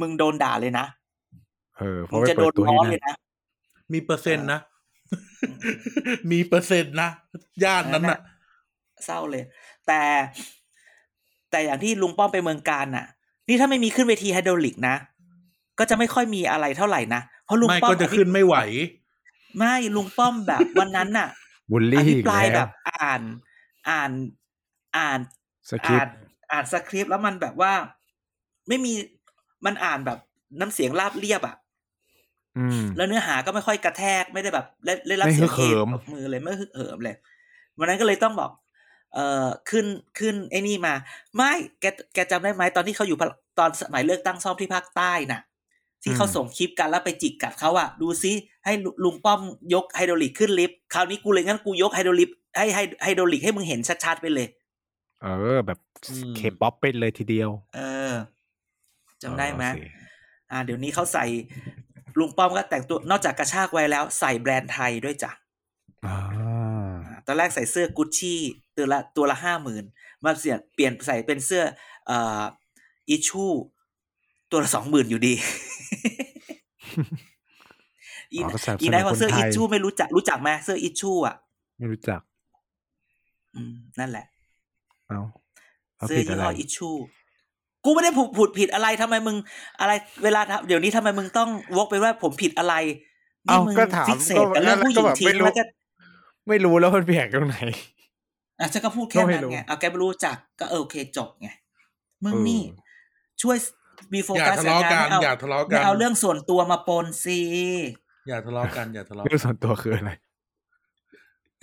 [0.00, 0.86] มึงโดนด่าเลยนะ
[1.78, 3.14] เออเพมึราะงไปจะโดเปิดนตัวล้ให้อนั่เลนยนะ
[3.92, 4.60] มีเปอร์เซ็นต์นะ
[6.30, 7.08] มีเปอร์เซ็นต์นะ
[7.64, 8.18] ย่านนั้นน่ะ
[9.04, 9.44] เศร้าเลย
[9.86, 10.02] แต่
[11.50, 13.06] แต่อย่างที่ลุงป้อมไปเมืองการน่ะ
[13.48, 14.96] นี่ถ้าไม่มีขึ้นเวทีไฮดรอลิกนะ
[15.78, 18.56] ก็จะไม่ค่อยมีอะไรเท่าไหร่นะ เพราะลุงไม่ป้อมก็จะขึ้นไม่ไหว
[19.58, 21.28] ไม่ลุงป้อมแบบวันนั้นน่ะ
[21.70, 23.20] บูลอลี่ภิอีกปรายแล้แบวบอ่าน
[23.88, 24.10] อ่าน
[24.96, 25.18] อ่าน
[25.70, 26.14] สคริปอ่านต์
[26.50, 27.72] อ่านสคริปต์แล้วมันแบบว่า
[28.68, 28.92] ไม่มี
[29.66, 30.18] มันอ่านแบบ
[30.60, 31.56] น้ำเสียงราบเรียบอะ
[32.58, 37.16] อืมแล้วเนื้อหาก็ไม่ค่อยกระแทกไม่ได้แบบเล่นเล่นรับไม่เสียงฮึกเหิมตบมือเลยไม่ฮึกเหิมเลย
[37.78, 38.50] วันนั้นก็เลยต้องบอก
[39.14, 39.86] เอ่อขึ้น
[40.18, 40.94] ขึ้นไอ้นี่มา
[41.36, 45.40] ไม่แกแกจำได้ไหมตอนที่เขาอยู่พะตอนสมัยเลือกตั้งซ่อมที่ภาคใต้น่ะ
[46.02, 48.32] ที่เขาส่งคลิปกันแล้วไปจิกกัดเขาอะดูซิ
[48.64, 49.40] ให้ลุลุงป้อม
[49.74, 54.48] ยกไฮดรอลิกขึ้นลิฟต์คราวนี้กูเลยงั้นกูยกไฮดรอลิกให้ไฮไฮดรอลิกให้มึงเห็นชัดๆไปเลย
[55.22, 58.12] เออ แบบอืมเคป๊อปไปเลยทีเดียว เออ
[59.22, 59.82] จำได้ไหมเออสิ
[60.50, 61.24] อ่า เดี๋ยวนี้เขาใส่
[62.18, 65.30] ลุงป้อมก็แต่งตัวนอกจากกระชากไว้แล้ว ใส่แบรนด์ไทยด้วยจ้ะ
[66.06, 66.43] อ่าอ่า
[67.26, 68.38] ตอนแรกใส่เสื้อกุชชี่
[68.76, 69.84] ตัวละตัวละห้าหมื่น
[70.24, 71.62] มาเสียเปลี่ยนใส่เป็นเสื้อ
[72.06, 72.42] เอ่อ
[73.10, 73.44] อิชู
[74.50, 75.34] ตัวละสองหมื่นอยู่ดี
[78.32, 81.34] อีอ๋อก็สนับสนุนอีนายพอเสื้อคนไทอิยชูไม่รู้จักรู้จักไหมเสื้ออิชูอะ
[81.78, 82.20] ไม่รู้จัก
[83.54, 84.26] อืม นั่นแหละ
[85.08, 85.20] เอา
[85.96, 86.90] เขาเสื้อผิดยี่อะไรห้ออิชู
[87.84, 89.36] กูไม่ได้ผูดผูดผิดอะไรทำไมมึง
[89.80, 89.92] อะไร
[90.24, 92.74] เวลาทำเดี๋ยวนี้ทำไมมึงต้องวกไปว่าผมผิดอะไร
[93.48, 95.62] นี่เอ้ามึงก็ถามฟิกเซตกับเรื่องผู้หญิงก็แบบทิ้ไม่งรู้แล้วก็
[96.48, 97.58] ไม่รู้แล้วมันแปลกตรงไหน
[98.60, 101.48] อะฉันก็พูดแค่ก็ไม่นั้นรู้ไงเอาแกไม่รู้จักก็เออโอเคจบไง
[102.24, 102.62] มึงเออนี่
[103.42, 103.56] ช่วย
[104.14, 107.40] มีโฟอย่ากัสทะเลาะกันไม่อย่าทะเลาะกัไม่นเอาเรื่องส่วนตัวมาปนสิ
[108.28, 110.12] อย่าทะเลาะกันอย่าทะเลาะเรื่องส่วนตัวคืออะไร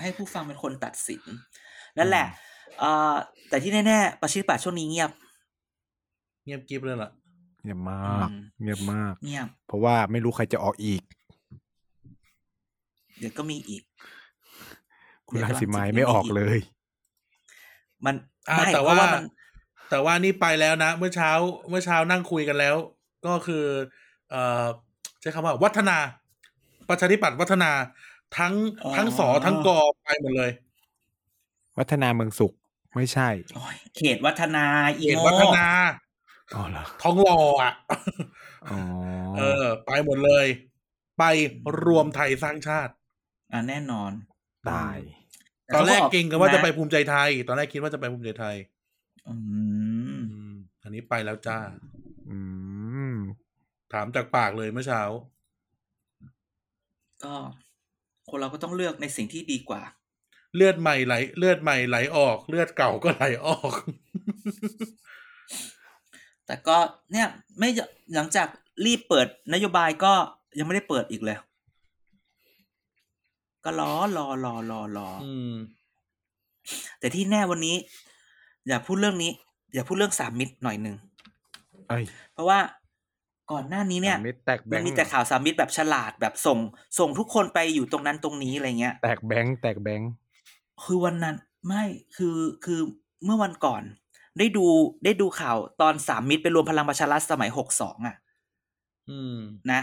[0.01, 1.21] ให้ผู้ฟังเป็นคนตัดสิน
[1.97, 2.25] นั่นแหละ
[2.79, 3.15] เอ่อ
[3.49, 5.11] แต่ที่แน่ๆประชิดป่าช่วงนี้เงียบ
[6.45, 7.09] เงียบกริบเลยล่ะ
[7.63, 11.01] เงียบมากอืมเงียบมากเงียบเพราะว่าไม่รู้ใครจะออกอีก
[13.19, 13.83] เดี๋ยวก็มีอีก
[15.31, 16.57] คุณรังสีไม้ไม่ออกเลย
[18.05, 18.15] มัน
[18.49, 19.23] อ่าไม่แต่เพว่าราะว่ามัน
[19.89, 21.31] แต่ว่านี่ไปแล้วนะ เมื่อเช้า
[21.69, 22.75] เมื่อเช้านั่งคุยกันแล้ว
[23.25, 23.65] ก็คือ
[24.29, 24.65] เอ่อ
[25.21, 25.97] ใช้คำว่าวัฒนา
[26.89, 27.71] ประชาธิปัตย์วัฒนา
[28.37, 30.51] ทั้งอ๋อทั้งสอทั้งกอไปหมดเลย
[31.77, 32.53] วัฒนาเมืองสุข
[32.95, 34.65] ไม่ใช่โอ้ยเขตวัฒนา
[34.97, 35.67] อีเขตโง่วัฒนา
[36.55, 37.73] อ๋อเหรอทองหล่ออะ
[38.71, 38.79] อ๋อ
[39.37, 40.47] เออ ไปหมดเลย
[41.17, 41.23] ไป
[41.85, 42.93] รวมไทยสร้างชาติ
[43.51, 44.11] อะแน่นอน
[44.69, 44.97] ตาย
[45.75, 48.55] ตอนแรกเก่งกันว่าจะไปนภูมิใจไทย ตอนแรกคิดว่าจะไปภูมิใจไทย
[49.27, 50.53] อืมอืม
[50.83, 51.57] อันนี้ไปแล้วจ้า
[52.29, 52.37] อื
[53.13, 53.15] ม
[53.93, 55.01] ถามจากปากเลยเมื่อเช้า
[57.23, 57.33] ก็
[58.29, 59.81] คนเราก็ต้องเลือกในสิ่งที่ดีกว่า
[60.55, 63.73] เลือดใหม่ไหล เลือดใหม่ไหลออก เลือดเก่าก็ไหลออก
[66.45, 66.77] แต่ก็
[67.11, 67.27] เนี่ย
[67.59, 67.69] ไม่
[68.15, 68.47] หลังจาก
[68.85, 70.13] รีบเปิดนโยบายก็
[70.57, 71.37] ยังไม่ได้เปิดอีกเลย
[73.63, 75.55] ก็รอรอรอรอรออืม
[76.99, 77.75] แต่ที่แน่วันนี้
[78.67, 79.31] อย่าพูดเรื่องนี้
[79.73, 80.95] อย่าพูดเรื่องสามมิตรหน่อยหนึ่ง
[81.89, 82.03] เอ้ย
[82.33, 82.59] เพราะว่า
[83.51, 86.59] ก่อนหน้านี้เนี่ยสามมิตรแตกแบมังนค์มีแต่ข่าวสามมิตรแบบฉลาดแบบส่ง
[86.99, 90.11] ส่งทุกคนไปอยู่ตรงนั้นตรงนี้อะไรเงี้ย แตกแบงค์แตกแบงค์
[90.83, 91.35] คือวันนั้น
[91.67, 91.83] ไม่
[92.15, 92.79] คือคือ
[93.25, 93.83] เมื่อวันก่อน
[94.39, 94.65] ได้ดู
[95.03, 98.15] ได้ดูข่าวตอนสามมิตรไปรวมพลังประชารัฐสมัยหกสองอะ
[99.09, 99.37] อืม
[99.71, 99.81] นะ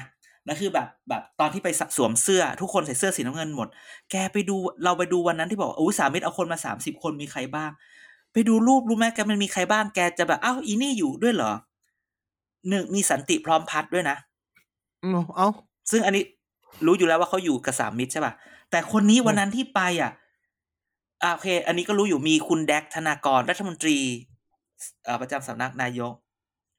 [0.48, 3.68] แล้วคือแบบแบบตอนที่ไปสวมเสื้อทุกคนใส่เสื้อสีน้ำเงินหมด
[4.10, 7.70] แกไปดูเราไปดูวันนั้นที่บอกโอ้สามมิตรเอาคนมาสามสิบคนมีใครบ้าง
[8.32, 11.52] ไปดูรูปรู้ไหมแกมันมีใครบ้างแกจะแบบอ้าวอีนี่อยู่ด้วยเหรอ
[12.68, 14.16] หนึ่งมีสันติพร้อมพัฒน์ด้วยนะ
[15.02, 15.48] อืมเอ้า
[15.90, 16.24] ซึ่งอันนี้
[16.86, 18.32] รู้อยู่แล้วว่าเขาอยู่กับสามมิตรใช่ป่ะ
[18.70, 20.12] แต่คนนี้วันนั้นที่ไปอะ
[21.22, 23.96] อ่าโอเค อันนี้ก็รู้อยู่มีคุณแดกธนากรรัฐมนตรี
[25.04, 26.12] เอ่อประจำสำนักนายก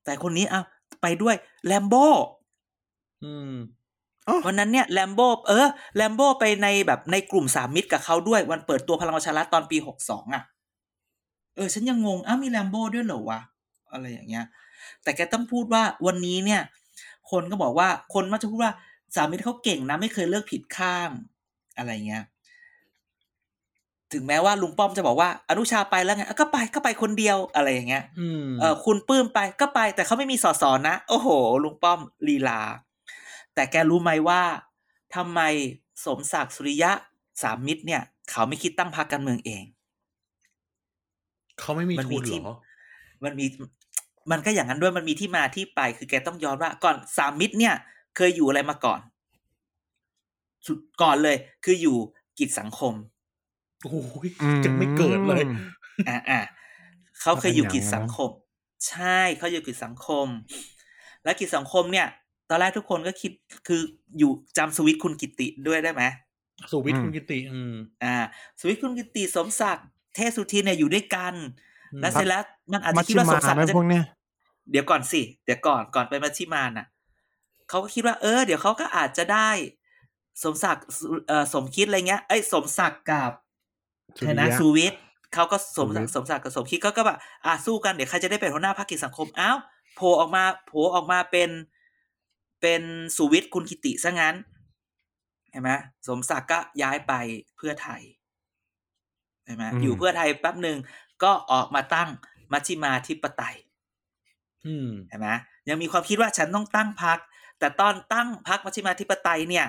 [0.06, 0.62] แต่คนนี้อะ
[1.02, 1.96] ไปด้วยแลมโบ
[3.24, 3.54] อืม
[4.46, 10.44] วันนั้นเนี่ยแลมโบเออแลมโบไปในแบบในกลุ่มสามมิตรกับเขาด้วย วันเปิดตัวพลังประชารัฐตอนปีหกสองอะ
[11.56, 13.40] เออ ฉันยังงงอ้าวมีแลมโบด้วยเหรอวะ
[13.92, 14.46] อะไรอย่างเงี้ย
[15.04, 16.62] แต่แกต้องพูดว่าวันนี้เนี่ย
[17.32, 18.74] คนก็บอกว่าคนมักจะพูดว่า
[19.16, 21.10] สามมิตรเขาเก่งนะ ไม่เคยเลือกผิดข้าง
[21.78, 22.24] อะไรเงี้ย
[24.14, 31.28] ถึงแม้ว่าลุงป้อมจะบอกว่าอนุชาไปแล้วไงอะก็ไปก็ไปคนเดียวอะไรอย่างเงี้ยอืมเออคุณปื้มไปก็ไปแต่เขาไม่มีสอสอนะ โอ้โห
[31.64, 32.62] ลุงป้อมลีลา
[33.56, 34.42] แต่แกรู้ไหมว่า
[35.16, 35.40] ทำไม
[36.06, 36.92] สมศักดิ์สุริยะ
[37.42, 39.64] สามมิตรเนี่ย เขาไม่คิดตั้งพรรคการเมืองเอง
[41.60, 42.56] เขาไม่มีมันมีทุนที่เหรอ
[43.24, 43.46] มันมี
[44.32, 47.76] มันก็อย่างนั้นด้วยมันมีที่มาที่ไป คือแกต้องย้อนว่าก่อนสามมิตรเนี่ย
[48.16, 49.00] เคยอยู่อะไรมาก่อน
[50.66, 51.98] สุดก่อนเลย คืออยู่
[52.40, 52.94] กิจสังคม
[53.84, 54.30] โอ้ย
[54.64, 55.44] จะไม่เกิดเลย
[56.08, 56.40] อ่าอ่า
[57.22, 58.30] เขาเคยอยู่กิจเขาเป็นอย่างนั้นสังคม
[58.88, 60.28] ใช่เขาอยู่กิจสังคม
[61.24, 62.08] และกิจสังคมเนี่ย
[62.50, 63.32] ตอนแรกทุกคนก็คิด
[63.68, 63.82] คือ
[64.18, 66.04] อยู่จำสวิตช์คุณกิติด้วยได้ไหม
[66.72, 68.16] สุวิทย์อืมคุณกิติ อืมอ่า
[68.60, 71.34] สวิตช์คุณกิติสมศักดิ์เทพสุทินเนี่ยอยู่ด้วยกัน
[71.94, 74.04] อืมแล้วเสร็จแล้วมันอาจมัจะชคิดชิว่าสมามศักดิ์ไหมอาจจะพวกเนี้ย
[74.72, 76.88] เดี๋ยวก่อนสิเดี๋ยวก่อนก่อนไปมัชชิมาน่ะ
[77.70, 79.50] เขาก็คิดว่าเออ เดี๋ยวเขาก็อาจจะได้
[80.44, 83.32] สมศักดิ์สุเอ่อสมคิดอะไรเงี้ย เอ้ย สมศักดิ์กับ
[84.20, 85.02] สุใช่รินะยะสุวิทย์
[85.34, 89.58] เขาก็สมสุวิทย์สมศักดิ์กับสมคิดก็ก็แบบอะสู้กันเดี๋ยวใครจะได้เป็นหัวหน้าพรรคกิจสังคมอ้าว
[89.96, 91.50] โผล่ออกมาโผล่ออกมาเป็น
[92.62, 92.82] เป็น
[93.18, 94.36] สุวิทย์คุณกิติซะงั้น
[95.52, 95.72] เห็นไหม
[96.08, 97.14] สมศักดิ์ก็ย้ายไป
[97.58, 98.02] เพื่อไทย
[99.46, 100.78] เห็นไหมอืมอยู่เพื่อไทยแป๊บหนึ่ง
[101.24, 102.10] ก็ออกมาตั้ง
[102.52, 103.56] มัชฌิมาธิปไตย
[104.66, 105.30] อืมเห็นไหม
[105.70, 107.20] ยังมีความคิดว่าฉันต้องตั้งพัก
[107.60, 109.68] แต่ตอนตั้งพักมัชฌิมาธิปไตยเนี่ย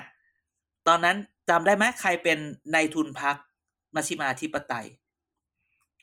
[0.87, 1.17] ตอนนั้น
[1.49, 2.37] จำได้ไหมใครเป็น
[2.73, 3.35] นายทุนพัก
[3.95, 4.85] มัชฌิมาธิปไตย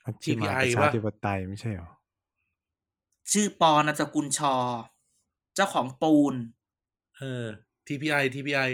[0.04, 1.90] มัชชิมา TPI ประชาปะธิปไตยไม่ใช่เหรอ
[3.32, 4.54] ชื่อปอนามสกุลชอ
[5.54, 6.34] เจ้าของปูน
[7.18, 7.44] เออ
[7.86, 8.70] TPI TPI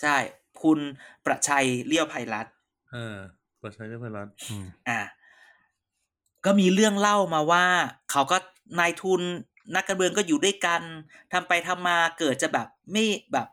[0.00, 0.16] ใช่
[0.62, 0.78] คุณ
[1.24, 2.54] ประชัยเลี้ยวไพรัตน์
[2.92, 3.16] เออ
[3.62, 5.00] ประชาธิปไตยรัฐอืมอ่า
[6.44, 7.64] ก็มีเรื่องเล่ามาว่า
[8.10, 8.36] เขาก็
[8.80, 9.22] นายทุน
[9.74, 10.82] นักการเมืองก็อยู่ด้วยกัน
[11.32, 13.48] ทำไปทำมาเกิดจะแบบไม่แบบ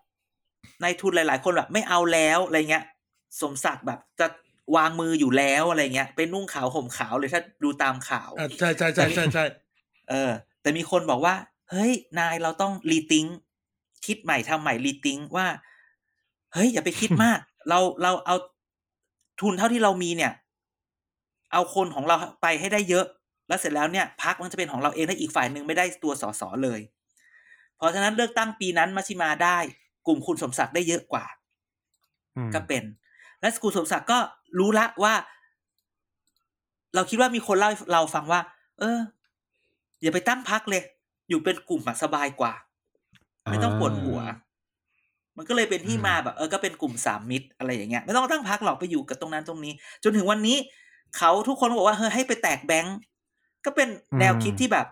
[0.83, 2.85] นายทุนหลาย ๆ คนแบบไม่เอาแล้วอะไรเงี้ย
[3.41, 4.27] สมศักดิ์แบบจะ
[4.75, 9.45] วางมืออยู่แล้วอะไรเงี้ยไปนุ่งขาวห่มขาวเลยถ้าดูตามข่าวอะใช่ใช่ใช่ใช่ใช่
[10.09, 10.31] เออ
[10.61, 11.35] แต่มีคนบอกว่า
[11.71, 13.25] เฮ้ย นายเราต้องรีทิง
[14.05, 15.47] คิดใหม่ทำใหม่รีทิงว่า
[16.53, 17.39] เฮ้ย อย่าไปคิดมาก
[17.69, 18.35] เราเราเอา
[19.41, 20.33] ทุนเท่าที่เรามีเนี่ย
[21.51, 23.05] เอาคนของเราไปให้ได้เยอะ
[23.47, 26.79] แล้วเสร็จแล้วเนี่ยพักมันจะเป็นของเราเองถ้าอีกฝ่ายหนึ่งไม่ได้ตัวสสเลย
[27.77, 29.57] เพราะฉะนั้นเลือกตั้งปีนั้นมาชิมาได้
[30.07, 31.25] กลุ่มคุณสมศักดิ์ได้เยอะกว่า
[32.35, 32.83] อืมก็เป็น
[33.39, 34.19] และสกุลสมศักดิ์ก็
[34.59, 35.13] รู้ละว่า
[36.95, 38.41] เราคิดว่ามีคนเล่าให้เราฟังว่า
[38.79, 38.99] เออ
[40.01, 40.83] อย่าไปตั้งพักเลย
[41.29, 42.53] อยู่เป็นกลุ่มอะสบายกว่า
[43.49, 44.19] ไม่ต้องปวดหัว
[45.37, 49.73] มันก็เลยเป็นที่มาแบบเออก็เป็นกลุ่มสามมิตรอะไรอย่างเงี้ยไม่ต้องตั้งพักหรอกไปอยู่กับตรงนั้นตรงนี้
[50.03, 50.57] จนถึงวันนี้
[51.17, 52.97] เขาทุกคนบอกว่าเฮ้ยให้ไปแตกแบงก์
[53.65, 53.87] ก็เป็น
[54.19, 54.87] แนวคิดที่แบบ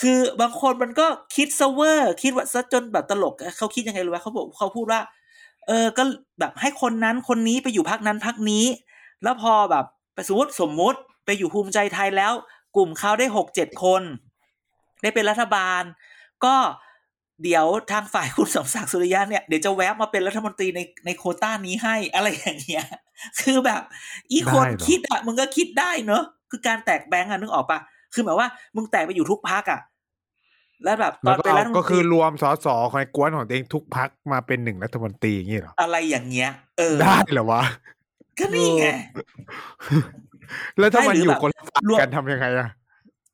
[0.00, 1.06] คือบางคนมันก็
[1.36, 5.00] คิดซะเวอร์ คิดว่าซะจนแบบตลกเขาคิดยังไงรู้ไหมเขาบอกเขาพูดว่า
[5.68, 6.02] เออก็
[6.40, 8.64] แบบให้คนนั้นคนนี้ไปอยู่พักนั้นพักนี้
[9.22, 12.32] แล้วพอแบบไปสมมติสมมุติไปอยู่ภูมิใจไทยแล้ว
[12.76, 14.02] กลุ่มเขาได้หกเจ็ดคน
[15.02, 15.82] ได้เป็นรัฐบาล
[16.44, 16.54] ก็
[17.42, 22.86] เดี๋ยวทางฝ่ายคุณสมศักดิ์สุริยะเนี่ยเดี๋ยวจะแวะมาเป็นรัฐมนตรีในในโควต้านี้ให้อะไรอย่างเงี้ย
[23.40, 23.82] คือแบบ
[24.32, 27.78] อีคนได้เหรอคิดอะมึงก็คิดได้เนอะคือการแตกแบงก์อะนึกออกปะ
[28.14, 29.80] คือหมายว่ามึงแตกไปอยู่ทุกพักอะ
[30.84, 37.62] แล้วแบบตแล้อวนก็เป็นเอารัฐมนตรีก็คือรวมสสของไอ้กวนของตัวเองทุกพักมาเป็นหนึ่งรัฐมนตรีอย่างนี้เหรออะไรอย่างเงี้ย เออได้เหรอวะ
[38.38, 38.86] ก็นี่ไง
[40.78, 42.68] แล้วถ้าไม่มันหรืออยู่แบบคนละฝั่งรวมกันทำยังไงอะ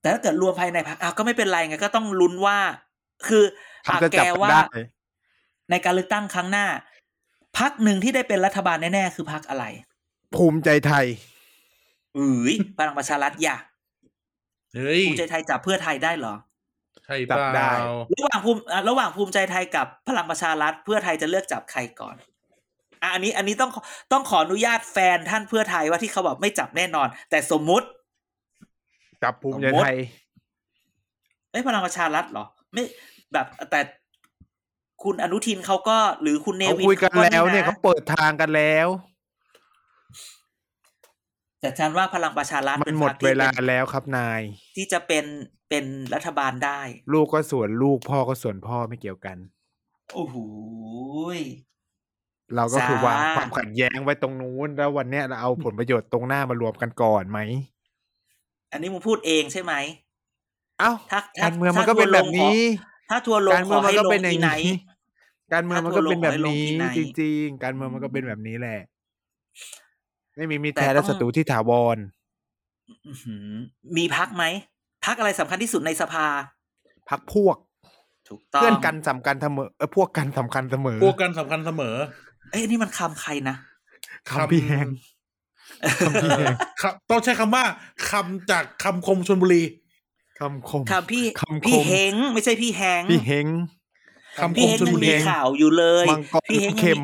[0.00, 2.58] แต่ถ้าเกิดรวมภายในพักอ้าวก็ไม่เป็นไรไงก็ต้องลุ้นว่า
[3.28, 3.44] คือ
[3.88, 4.82] อะทำจะแกจับกันว่าได้
[5.70, 6.66] ในการเลือกตั้งครั้งหน้า
[7.58, 9.64] พักหนึ่งที่ได้เป็นรัฐบาลแน่ๆคือพักอะไร
[10.34, 11.06] ภูมิใจไทย
[12.18, 13.56] อืยพลังประชารัฐอย่า
[14.74, 16.34] เฮ้ยภูมิใจไทยจับเพื่อไทยได้เหรอ
[17.04, 17.72] ใช่จัเปบได้ล่า
[18.16, 22.16] ระหว่างภูมิอะระหว่างภูมิใจไทยกับพลังประชารัฐเพื่อไทยจะเลือกจับใครก่อน
[23.02, 23.70] อะอันนี้อันนี้ต้อง
[24.12, 27.86] ต้องขออนุญาตแฟนท่านเพื่อไทยว่าที่เขาบอกไม่จับแน่นอน แต่สมมุติ
[29.22, 29.96] จับภูมิใจไทย
[31.50, 32.84] เอ้ยพลังประชารัฐเหรอ ไม่
[33.32, 33.80] แบบแต่
[35.02, 38.88] คุณอนุทินเขาก็หรือคุณเนเขาวินคุยกันขาแล้วเนี่ยะเขาเปิดทางกันแล้ว
[41.60, 44.40] แต่ฉันว่าพลังประชารัฐมันป็หมดพรรคที่เวลาป็นแล้วครับนาย
[44.76, 45.24] ที่จะเป็น
[45.68, 46.80] เป็นรัฐบาลได้
[47.12, 49.36] ลูกก็ส่วนลูกพ่อก็ส่วนพ่อไม่เกี่ยวกัน
[50.14, 50.36] โอ้โห
[51.38, 51.40] ย
[52.56, 57.38] เราก็คือจ้าวางความขัดแย้งไว้ตรงนู้นแล้ววันเนี้ยเราเอาผลประโยชน์ตรงหน้ามารวมกันก่อนไหม
[58.72, 59.74] อันนี้มึงพูดเองใช่ไหม
[60.78, 62.58] เอ้าถ้าถ้าการเมืองมันก็เป็นแบบนี้
[63.10, 64.74] ถ้าทัวร์ลงการขเมือองมันให้ก็ลงเป็นอย่าที่งไหนนี้
[65.52, 68.80] การเมืองมันก็เป็นแบบนี้ถ้าทัวร์ลงขอให้ลงที่ไหนจริงๆ การเมืองมันก็เป็นแบบนี้แหละ
[70.36, 71.98] ไม่มีมีแต่แท้และต้องศัตรูที่ถาวร
[73.06, 73.48] อื้อหือ
[73.96, 74.44] มีพักไหม
[75.04, 76.26] พักอะไรสำคัญที่สุดในสภา
[77.10, 77.56] พักพวก
[78.28, 81.94] ถูกต้องเพื่อนกันสำคัญเสมอเออพวกกันสำคัญเสมอ พวกกันสำคัญเสมอ
[82.50, 83.56] เอ้ยนี่มันคำใครนะ
[84.28, 84.88] คำพี่แหง
[86.06, 87.64] คำพี่แหงครับต้องใช้คำว่า
[88.10, 89.62] คำจากคำคมชนบุรี
[90.40, 93.46] คำคมคำพี่คำคมพี่เฮงไม่ใช่พี่แฮงพี่เฮง
[94.38, 97.00] คำคพี่มเฮงชนยังบุมีรีข่าวอยู่เลยมังกรพี่เฮงน้ำเค็ม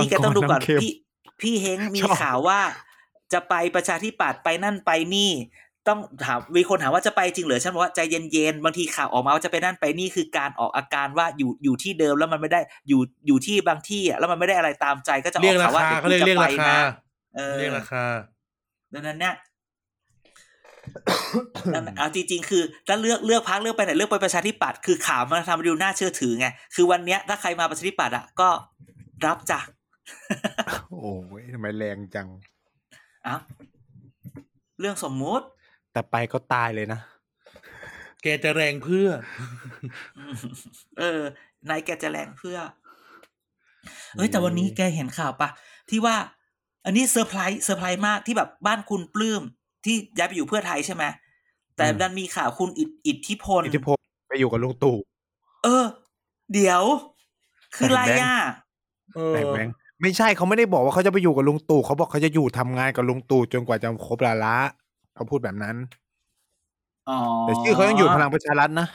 [0.00, 0.92] นี่แกต้องดูก่อนมังกรน้ำเค็มพี่
[1.40, 2.60] พี่เฮงมีชอบข่าวว่า
[3.32, 5.30] จะไปประชาธิปัตย์ไปนั่นไปนี่
[5.88, 8.00] ต้องถามมีคนถามว่าจะไปจริงเหรือฉันบอกว่าใจ
[8.32, 16.78] เย็นๆบางทีข่าวออกมาว่าจะไปนั่นไปนี่คือการออกอาการว่าอยู่อยู่ที่เดิมแล้วมันไม่ได้อยู่อยู่ที่บางที่อะแล้วมันไม่ได้อะไรตามใจก็จะอเรีอยกกราข่าวว่าคาเดี๋ยวเขาเรียกกูเรียกจะไปราคานะ
[17.36, 18.04] เออเรียกราคา
[18.94, 19.47] ดังนั้นเนี่ยนั่นน่ะ
[21.98, 28.48] เอาจริงๆ คือถ้าเลือกเลือกพักเลือกไปไหนเลือกไปประชาธิปัตย์คือข่าวมันทำให้ดูน่าเชื่อถือไงคือวันเนี้ยถ้าใครมาประชาธิปัตย์อะก็
[29.26, 29.60] รับจ้ะ
[30.90, 32.28] โอ้ยทำไมแรงจัง
[33.26, 33.36] อะ
[34.80, 35.44] เรื่องสมมุติ
[35.92, 37.00] แต่ไปก็ตายเลยนะ
[38.22, 39.08] แกจะแรงเพื่อ
[40.18, 40.34] อืม
[40.98, 41.20] เออ
[41.68, 42.58] นายแกจะแรงเพื่อ
[44.16, 45.48] เฮ้ยแต่วันนี้แกเห็นข่าวปะ
[45.90, 46.16] ที่ว่า
[46.84, 49.42] อันนี้ surprise surprise มากที่แบบบ้านคุณปลื้ม
[49.84, 51.04] ที่ย้ายไปอยู่เพื่อไทยใช่ไหม
[51.76, 53.96] แต่อืมดันมีข่าวคุณอิทอิทธิพล อิทธิพล
[54.28, 54.96] ไปอยู่กับลุงตู่
[55.64, 55.84] เออ
[56.54, 56.82] เดี๋ยว
[57.74, 58.40] คืออะไรแต่งแบงค์อะ
[59.14, 64.56] เออแต่แบงค์ไม่ใช่เขาไม่ได้บอกว่าเขาจะไปอยู่กับลุงตู่เขาบอกเขาจะอยู่ทำงานกับลุงตู่จนกว่าจะครบวาระละ
[65.14, 65.76] เขาพูดแบบนั้น
[67.08, 68.88] อ๋อแต่ชื่อเขายังอยู่พลังประชารัฐนะ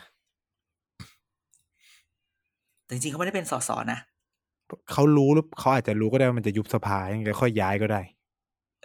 [2.86, 4.00] แต่จริงๆเขาไม่ได้เป็นสสนะ
[4.92, 8.02] เขารู้หรือเขาอาจจะรู้ก็ได้ว่ามันจะยุบสภายังไงค่อยย้ายก็ได้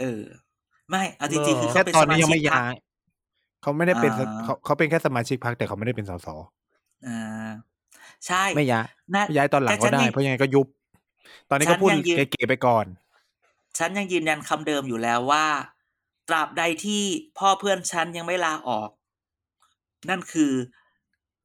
[0.00, 0.22] เออ
[0.90, 2.74] ไม่เอาจริงๆคือแค่เขาเป็นตอสนมานี้ยังชิไม่กพรรย้าคย
[3.62, 6.28] เขาไม่ได้เป็นสอ่าเขาเขาเป็นแค่สมาชิกพรรคแต่เขาไม่ได้เป็นสส
[7.06, 7.50] อ่า
[8.26, 10.66] ใช่ไม่ย้ายน่าย้ายตอนหลังแต่ก็ฉันได้ยังเพราะยังไงก็ยุบ
[11.50, 12.86] ตอนนี้ก็พูดฉันยังยืนเก๋ๆไปก่อน
[13.78, 15.46] ฉันยังยืนยันคำเดิมอยู่แล้วว่า
[16.28, 17.02] ตราบใดที่
[17.38, 18.90] พ่อเพื่อนฉันยังไม่ลาออก
[20.10, 20.52] นั่นคือ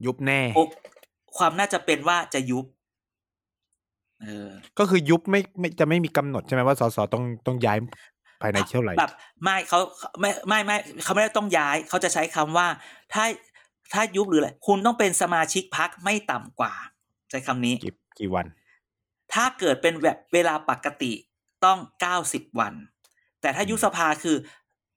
[0.04, 0.68] ยุบแน่โอก
[1.36, 2.66] ความน่าจะเป็นว่าจะยุบ
[4.22, 7.78] เออก็คือยุบไม่ไม่จะไม่มีกำหนดใช่ไหมว่าสสต้องต้องย้าย
[8.44, 9.78] ภายในเท่าไหร่แบบไม่เขา
[10.20, 12.66] ไม่ไม่ไม่เขาไม่ได้ต้องย้ายเขาจะใช้คำว่า
[13.12, 13.24] ถ้า
[13.92, 16.74] ถ้ายุบหรืออะไรคุณต้องเป็นสมาชิกพักไม่ต่ำกว่า
[17.30, 18.46] ใช้คำนี้กี่กี่วัน
[19.32, 21.12] ถ้าเกิดเป็นแบบเวลาปกติ
[21.64, 22.74] ต้องเก้าสิบวัน
[23.40, 24.36] แต่ถ้ายุบสภาคือ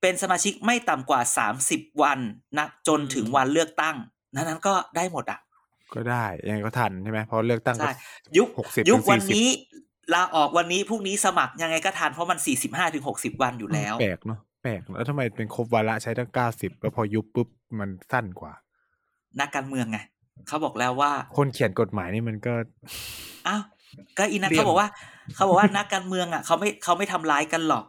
[0.02, 2.20] เป็นสมาชิกไม่ต่ำกว่าสามสิบวัน
[2.58, 3.95] นับจนถึงวันเลือกตั้ง
[4.34, 5.39] นั้นนั้นก็ได้หมดอะ
[5.95, 7.93] ก็ได้ยังไงก็ทันใช่ไหมเพราะเลือกตั้งก็ใช่
[8.38, 9.50] ยุบหกสิบยุบถึงวัน40นี้
[10.14, 17.47] ลาออกวันนี้พรุ่งนี้สมัครยังไงก็ทันเพราะมันสี่สิบห้าถึงหกสิบวันอยู่แล้ว แปลกเนาะแปลกแล้วทำไมเป็นครบวาระใช้ตั้งเก้าสิบแล้วพอยุบปุ๊บ
[17.80, 18.53] มันสั้นกว่า
[19.39, 19.97] นักการเมืองไง
[20.47, 22.53] เขาบอกแล้วว่า คนเขียนกฎหมายนี่มันก็
[23.47, 23.62] อ้าว
[24.18, 24.89] ก็อีนักเรียนเขาบอกว่า
[25.36, 27.86] เขาบอกว่านักการเมืองอะเขาไม่เขาไม่ทำร้ายกันหรอก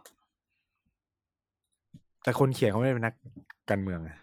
[2.23, 3.15] แต่คนเขียนเขาไม่ได้เป็นนัก
[3.69, 4.17] การเมืองอะ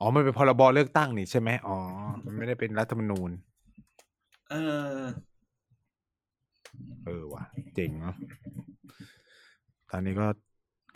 [0.00, 1.76] อ๋อมันเป็นพรบเลือกตั้งนี่ใช่ไหมอ๋อ
[2.24, 3.30] มันไม่ได้เป็นรัฐธรรมนูญ
[4.50, 4.54] เอ
[4.92, 4.96] อ
[7.06, 7.42] เออว่ะ
[7.74, 8.14] เจ๋งเนาะ
[9.90, 10.26] ตอนนี้ก็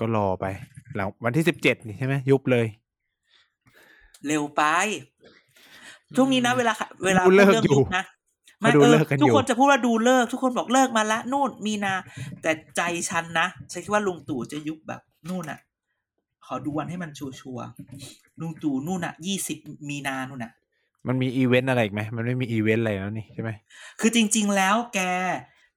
[0.00, 0.46] ก็รอไป
[0.94, 2.66] หลังวันที่สิบเจ็ดนี่ใช่ไหมยุบเลย
[4.26, 4.62] เร็วไป
[6.16, 6.74] ช่วงนี้นะ เวลา
[7.04, 8.04] เวลาดูฤกษ์พูดอยู่ยุบนะ
[8.60, 11.94] ไม่เขาดูเออฤกษ์กันอยู่ทุกคนจะพูดว่าดูฤกษ์ ทุกคนบอกฤกษ์มาละนู่นมีนา
[12.42, 15.60] แต่ใจฉันนะฉันคิดว่าลุงตู่จะยุบแบบนู่นอะ
[16.46, 19.58] ขอดูวันให้มันชัวร์ๆลุงตู่นู่นอะยี่สิบ
[19.88, 20.52] มีนานู่นอะ
[21.08, 23.50] มันมีอีเวนต์อะไรอีกไหมมันไม่มีอีเวนต์อะไรแล้วนี่ใช่ไหม
[24.00, 25.00] คือจริง ๆ แล้วแก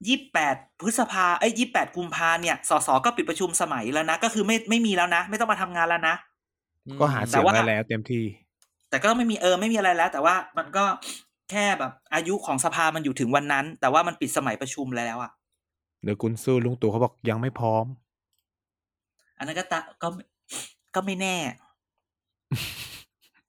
[0.07, 6.15] ยี่แปดพฤษภาเอ้ยยี่แปดกุมภาเนี่ยสสก็ปิดประชุมสมัยแล้วนะ ก็คือไม่ไม่มีแล้วนะ ไม่ต้องมาทำงานแล้วนะ
[6.99, 8.23] ก็หาเสียงแต่ว่าได้แล้วเต็มที่
[8.89, 10.85] แต่ก็ไม่มีเออไม่มีอะไรแล้ว แต่ว่ามันก็
[11.51, 15.31] แค่แบบอายุของสภามันอยู่ถึงวันนั้น แต่ว่ามันปิดสมัยประชุมแล้วอะ
[16.03, 17.85] เดี๋ยวกุนสู้ลุงตู่เขาบอกยังไม่พร้อม
[19.37, 20.07] อันนั้นก็ตะก็
[20.95, 21.35] ก็ไม่แน่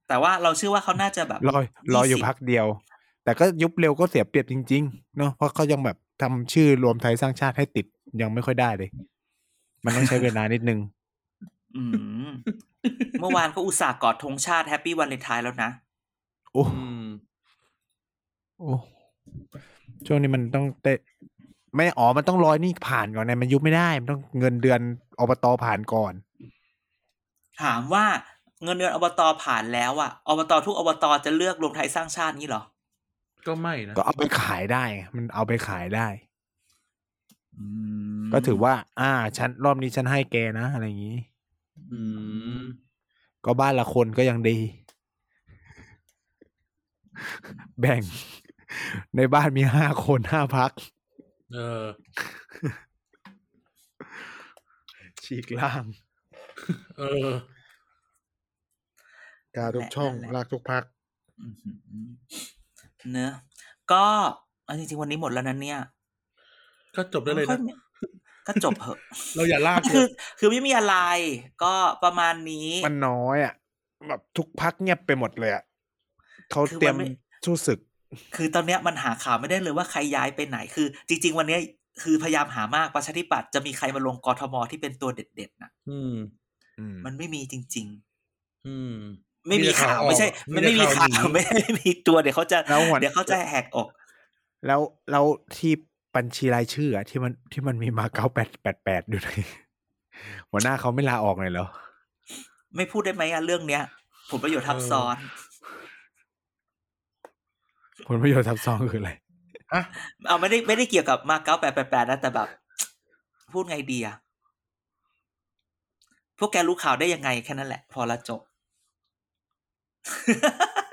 [0.09, 1.59] แต่ว่าเราเชื่อว่าเขาน่าจะแบบรอ
[1.95, 2.67] รออยู่20พักเดียว
[3.25, 7.87] แต่ก็ยุบเร็วก็เสียเปรียบจริง ๆ เนาะเพราะเขายังแบบ ทำชื่อรวมไทยสร้างชาติให้ติด
[8.21, 8.91] ยังไม่ค่อยได้เลย
[9.85, 10.79] มันต้องใช้เวลานิดนึง
[11.77, 11.83] อื
[12.27, 12.29] ม
[13.21, 15.71] เมื่อวานก็อุตส่าห์กอดธงชาติแฮปปี้วันเลนไทน์แล้วนะ
[16.53, 17.07] โอ้อืม
[18.59, 18.71] โอ้
[20.07, 20.99] ช่วงนี้มันต้องเตะ
[21.75, 24.81] ไม่อ๋อมันต้องรอยนี่ผ่านก่อนไงมันยุบไม่ได้ มันต้องเงินเดือน
[25.21, 26.13] อบตผ่านก่อน
[27.63, 28.05] ถามว่า
[28.65, 32.63] เงินเดือนอบตผ่านแล้วอะอบตทุกอบตจะเลือกรวมไทยสร้างชาตินี้เหรอ
[33.47, 36.07] ก็ไม่นะก็เอาไปขายได้ไงมันเอาไปขายได้
[37.59, 37.67] อื
[38.21, 41.19] มก็ถือว่า อ่า ฉันรอบนี้ฉันให้แกนะอะไรอย่างนี้
[41.93, 42.01] อื
[42.59, 42.61] ม
[43.45, 44.59] ก็บ้านละคนก็ยังดี
[47.81, 48.03] แบ่ง
[49.17, 50.71] ในบ้านมีห้าคนห้าพัก
[51.53, 51.85] เออ
[55.25, 55.85] ฉีกล่าง
[56.99, 57.31] เออ
[59.57, 60.85] กาทุกช่อง ลากทุกพัก
[61.41, 62.11] อืมอืมอืม
[63.13, 63.33] เนอะ
[63.93, 64.05] ก็
[64.65, 65.81] เอาจริงๆวันนี้หมดแล้วนะเนี่ย
[66.97, 67.73] ก็จบได้เลยค่อนะมี
[68.47, 68.99] ก็จบเหอะ
[69.35, 70.97] เราอย่าลากคือเลยคือไม่มีอะไร
[71.63, 73.55] ก็ประมาณนี้ มันน้อยอะ
[74.09, 75.65] แบบทุกพักเงียบไปหมดเลยอะ
[76.51, 77.07] เขาคือเตรียมมันไม่
[77.47, 77.79] สู้ศึก
[78.37, 81.61] คือตอนเนี้ยมันหาข่าวไม่ได้เลยว่าใครย้ายไปไหน คือ จริง ๆ วันเนี้ย
[82.03, 86.15] คือพยายามหามากประชาธิปัตย์จะมีใครมาลงกทมที่เป็นตัวเด็ดๆนะอืม
[86.79, 87.87] อืมมันไม่มีจริง
[88.67, 93.89] อืมๆ ไม่มีข่าวออกไม่ใช่ มันไม่มีแต่ข่าวหนีไม่ไม่มีตัวเดี๋ยวเขาจะแล้วหัวเดี๋ยวเขาจะแหกอก
[94.67, 94.81] แล้ว
[95.11, 95.25] แล้ว
[95.57, 95.73] ที่
[96.17, 99.29] บัญชีรายชื่ออะที่มันที่มันมีมาเก้าแปดแปดแปดอยู่ใน
[100.51, 101.67] หัวหน้าเขาไม่ลาออกเลยเหรอ
[102.77, 103.83] ไม่พูดได้ไหมอะเรื่องเนี้ย
[104.31, 105.17] ผลประโยชน์ทับซ้อน
[108.09, 109.13] ผลประโยชน์ทับซ้อนคืออะไร
[109.73, 109.83] ฮะ
[110.29, 112.49] เอาไม่ได้ไม่ได้เกี่ยวกับมาเก้าแปดแปดแปดนะแต่แบบ
[113.53, 114.17] พูดไงดีอะ
[116.39, 118.41] พวกแกรู้ข่าวได้ยังไงแค่นั้นแหละ พอละจบ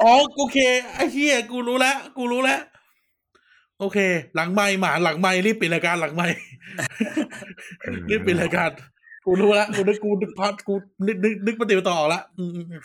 [0.03, 0.57] อ๋อโอเค
[0.95, 2.59] ไอ้เหี้ยกูรู้แล้วกูรู้แล้ว
[3.79, 3.97] โอเค
[4.35, 6.27] หลังไม่หมาหลังไม่รีบปิดรายการหลังไม่
[7.81, 8.69] เออรีบปิดรายการ
[9.25, 10.73] กูรู้แล้วกูนึกกูนึกพัดกู
[11.07, 12.81] นึกนึกนึกปฏิบัติต่อออกละอืมอืมอืม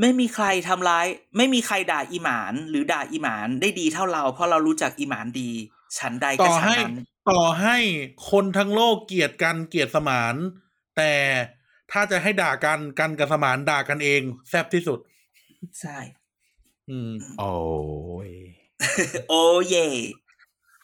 [0.00, 1.06] ไม่มีใครทำร้าย
[1.36, 5.50] ไม่มีใครด่าอีหมาน หรือด่าอีหมานได้ดีเท่าเรา เพราะเรารู้จักอีหมานดี
[5.98, 6.94] ฉันใดก็ต่อฉันให้นั้น
[7.30, 7.76] ต่อให้
[8.30, 10.34] คนทั้งโลกเกลียดกันเกลียดสมาน
[10.96, 11.12] แต่
[11.92, 14.98] ถ้าจะให้ด่ากันกันกับสมานด่ากันเอง แซ่บที่สุด
[15.80, 15.98] ใช่
[16.90, 17.52] อืม โอ้
[18.28, 18.30] ย
[19.28, 19.86] โอ้เย่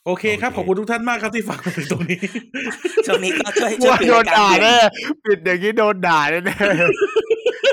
[0.05, 2.21] โอเคครับโอเคขอบคุณทุกท่านมากครับที่ฟังมาถึงตรงนี้
[3.07, 7.16] ช่วงนี้ก็ช่วยช่วยว่าปิดโดรานยการด่าเปลี่แน่ยนปิดอย่างนี้โดนด่าแน่ๆ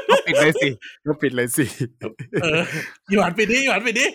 [0.10, 0.70] ก็ปิดเลยสิ
[1.06, 1.66] ก็ปิดเลยสิ
[2.42, 2.62] เออ
[3.10, 4.06] หยวนปิดดิหยวนปิดดิ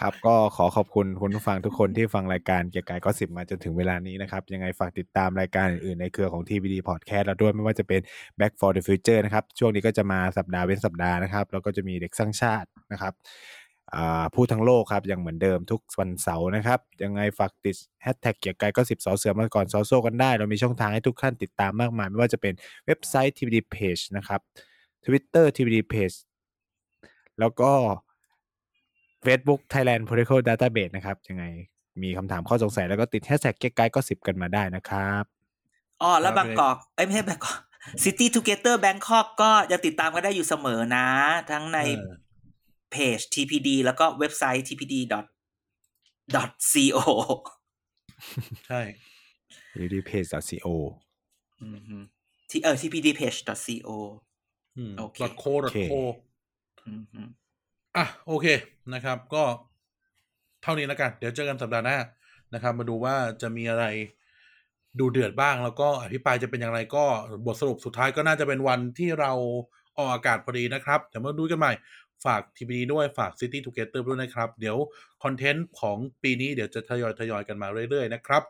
[0.00, 8.00] ครับ ก็ขอขอบคุณคุณผู้ฟังทุกคนที่ฟังรายการเกียร์กายก็สิบมาจนถึงเวลานี้นะครับ ยังไงฝากติดตามรายการอื่นๆในเครือของ TVD Podcast เราด้วยไม่ว่าจะเป็น
[8.38, 13.14] Back for the Future นะครับ ช่วงนี้ก็จะมาสัปดาห์เว้นสัปดาห์นะครับแล้วก็จะมีเด็กสร้างชาตินะครับ
[13.94, 22.54] อ่าพูดทั้งโลกครับยังเหมือนเดิมทุกวันเสาร์นะครับ ยังไงฝากติดแฮชแท็กเกียร์กายก็สิบสอเสือมาก่อนซอโซกันได้ เรามีช่องทางให้ทุกท่านติดตามมากมาย ไม่ว่าจะเป็น
[22.86, 24.40] เว็บไซต์ TVD Page นะครับ
[25.06, 26.16] Twitter TVD Page
[27.40, 27.72] แล้วก็
[29.24, 31.44] Facebook Thailand Political Database นะครับ ยังไง
[32.02, 35.24] มีคำถามข้อสงสัยแล้วก็ติดแฮชแท็กเก๊กไกก็สิบกันมาได้นะครับ
[36.02, 37.58] อ๋อแล้วบางกอกเอ้ยไม่ใช่บางกอก
[38.04, 41.06] City Together Bangkok ก็ยังติดตามกันได้อยู่เสมอนะ
[41.50, 42.14] ทั้งในเออ
[42.92, 44.94] เพจ TPD แล้วก็เว็บไซต์ tpd
[46.72, 46.98] co
[48.68, 48.80] ใช่
[49.72, 50.28] TVD Page
[50.64, 50.68] co
[51.62, 51.96] อืมฮึ
[52.50, 54.33] ที่เออ tpd page co อืมโอเค
[54.98, 55.92] ดอทโคดอทโค
[56.86, 57.20] อืมฮึ
[57.96, 58.46] อะโอเค
[58.94, 59.44] นะครับ ก็
[60.62, 61.98] เท่านี้แล้วกัน เดี๋ยวเจอกันสัปดาห์หน้า
[62.54, 63.84] นะครับ มาดูว่าจะมีอะไร
[65.00, 67.04] ดูเดือดบ้าง แล้วก็อภิปรายจะเป็นอย่างไรก็
[67.46, 69.32] บทสรุปสุดท้ายก็น่าจะเป็นวันที่เรา
[69.96, 71.72] ออกอากาศพอดีนะครับ เดี๋ยวมาดูกันใหม่
[72.24, 74.76] ฝากทีวีด้วยฝาก City Together ด้วยนะครับ เดี๋ยว
[75.22, 78.42] คอนเทนต์ของปีนี้เดี๋ยวจะทยอยทยอยกันมาเรื่อยๆนะครับ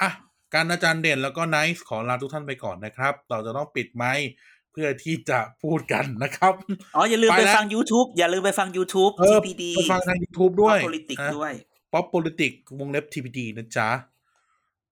[0.00, 0.10] อะ
[0.54, 6.52] การอาจารย์เด่นแล้วก็ไนท์ขอลาทุกท่านไปก่อนนะครับ เราจะต้องปิดไมค์เพื่อที่จะพูดกันนะครับ
[6.96, 11.52] อ๋อ อย่าลืมไปไปแล้วฟัง YouTube อย่าลืมไปฟัง YouTube เออ TPD ไปฟังทาง YouTube ด้วย politic นะด้วย
[11.92, 13.88] pop politic วงเล็บ TPD นะจ๊ะ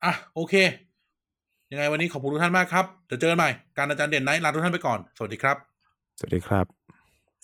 [0.05, 0.55] อะ โอเค
[1.70, 5.57] ยังไงวันนี้ขอบคุณทุกท่านมากครับเดี๋ยวเจอกันใหม่ การอาจารย์เด่นไนท์ลาทุกท่านไปก่อน สวัสดีครับ
[6.18, 6.66] สวัสดีครับ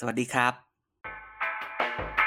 [0.00, 2.19] สวัสดีครับ